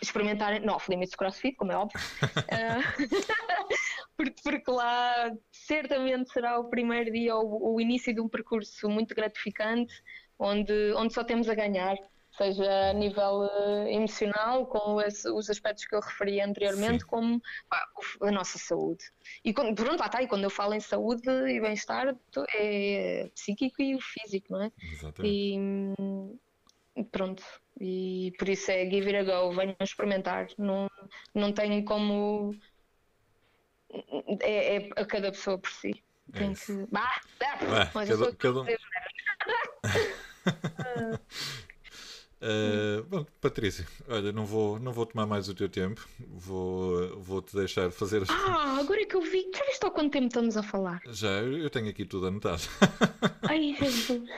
[0.00, 2.82] experimentarem, não, limites crossfit, como é óbvio, uh,
[4.16, 9.14] porque, porque, lá certamente será o primeiro dia ou o início de um percurso muito
[9.14, 9.94] gratificante,
[10.38, 11.96] onde, onde só temos a ganhar,
[12.36, 17.06] seja a nível uh, emocional, com esse, os aspectos que eu referi anteriormente, Sim.
[17.06, 17.86] como pá,
[18.22, 19.04] a nossa saúde.
[19.44, 22.16] E quando, pronto, lá está, e quando eu falo em saúde e bem-estar,
[22.54, 24.72] é psíquico e o físico, não é?
[24.92, 25.34] Exatamente.
[25.34, 26.38] E, hum,
[27.10, 27.42] pronto,
[27.80, 30.48] e por isso é give it a go, venham experimentar.
[30.58, 30.88] Não,
[31.34, 32.54] não tenho como.
[34.40, 36.02] É, é a cada pessoa por si.
[36.32, 36.72] É Tem que.
[36.94, 37.20] Ah,
[37.50, 38.60] ah, mas cada, cada...
[42.40, 47.42] Uh, bom, Patrícia, olha, não vou, não vou tomar mais o teu tempo, vou, vou
[47.42, 48.22] te deixar fazer.
[48.28, 49.50] Ah, agora é que eu vi.
[49.54, 51.00] Já viste há quanto tempo estamos a falar?
[51.08, 52.62] Já, eu tenho aqui tudo anotado.
[53.42, 54.28] Ai, Jesus.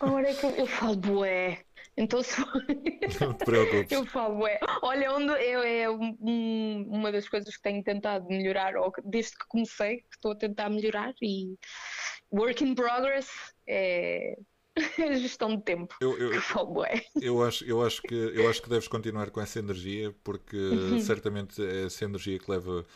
[0.00, 1.64] Agora é que eu, eu falo, bué.
[1.96, 2.40] Então, se...
[3.20, 3.92] não te preocupes.
[3.92, 4.58] Eu falo, é.
[4.82, 9.46] Olha, onde eu, é um, uma das coisas que tenho tentado melhorar, ou desde que
[9.48, 11.58] comecei, que estou a tentar melhorar, e
[12.32, 13.28] work in progress
[13.66, 14.38] é
[14.98, 15.94] a gestão de tempo.
[16.00, 17.04] Eu, eu, falo, é.
[17.20, 21.00] eu, acho, eu, acho que, eu acho que deves continuar com essa energia, porque uhum.
[21.00, 22.86] certamente é essa energia que leva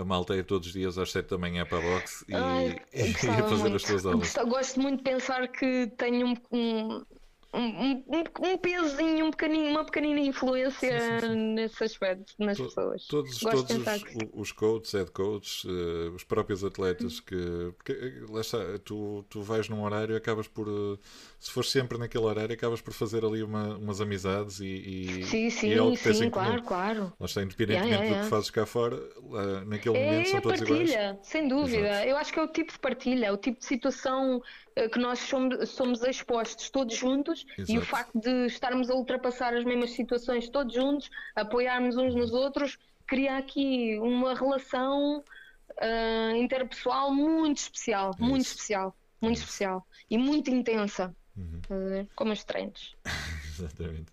[0.00, 2.80] a malta ir todos os dias às 7 da manhã para a boxe e, Ai,
[2.94, 3.76] e a fazer muito.
[3.76, 4.34] as tuas aulas.
[4.48, 7.04] Gosto muito de pensar que tenho um,
[7.52, 11.36] um, um, um pesozinho, um pequenino, uma pequenina influência sim, sim, sim.
[11.54, 13.06] nesse aspecto nas to, pessoas.
[13.06, 14.30] Todos, todos os, que...
[14.34, 19.40] os coaches, head coaches, uh, os próprios atletas que, que eh, lá está, tu, tu
[19.40, 20.98] vais num horário e acabas por uh,
[21.38, 25.48] se fores sempre naquele horário acabas por fazer ali uma, umas amizades e, e, sim,
[25.48, 27.12] sim, e é que sim, claro, claro.
[27.18, 30.40] Lá está, independentemente yeah, yeah, do que fazes cá fora, lá, naquele é momento são
[30.42, 31.18] todos partilha, iguais.
[31.22, 32.08] Sem dúvida, Exato.
[32.08, 34.42] eu acho que é o tipo de partilha, é o tipo de situação
[34.92, 37.72] que nós somos, somos expostos todos juntos Exato.
[37.72, 42.32] e o facto de estarmos a ultrapassar as mesmas situações todos juntos, apoiarmos uns nos
[42.32, 49.86] outros, cria aqui uma relação uh, interpessoal muito especial, é muito especial, muito é especial
[50.10, 51.60] e muito intensa, uhum.
[51.70, 52.96] uh, como os treinos.
[53.58, 54.12] Exatamente.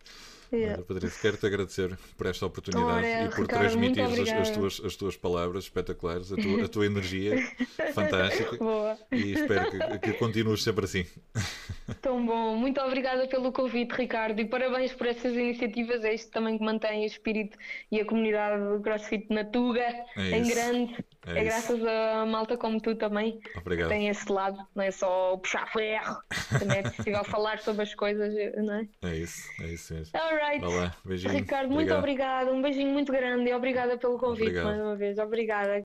[0.56, 0.84] Yeah.
[0.84, 5.66] Patrícia, quero-te agradecer por esta oportunidade e por transmitir as, as, tuas, as tuas palavras
[5.66, 7.36] espetaculares, a tua, a tua energia
[7.94, 8.58] fantástica.
[8.58, 8.98] Boa.
[9.12, 11.06] E espero que, que continues sempre assim.
[12.02, 12.56] Tão bom.
[12.56, 16.04] Muito obrigada pelo convite, Ricardo, e parabéns por essas iniciativas.
[16.04, 17.58] É isto também que mantém o espírito
[17.92, 19.86] e a comunidade do CrossFit na Tuga
[20.16, 20.96] é em grande.
[21.26, 23.40] É, é graças a malta como tu também.
[23.58, 23.90] Obrigado.
[23.90, 26.18] Tem esse lado, não é só puxar ferro,
[26.60, 28.88] também é possível falar sobre as coisas, não é?
[29.04, 30.20] É isso, é isso mesmo.
[30.20, 30.66] Alright.
[31.04, 31.34] Beijinho.
[31.34, 32.52] Ricardo, muito obrigado.
[32.52, 34.66] Um beijinho muito grande e obrigada pelo convite obrigado.
[34.66, 35.18] mais uma vez.
[35.18, 35.84] Obrigada.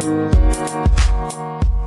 [0.00, 1.79] Thank you.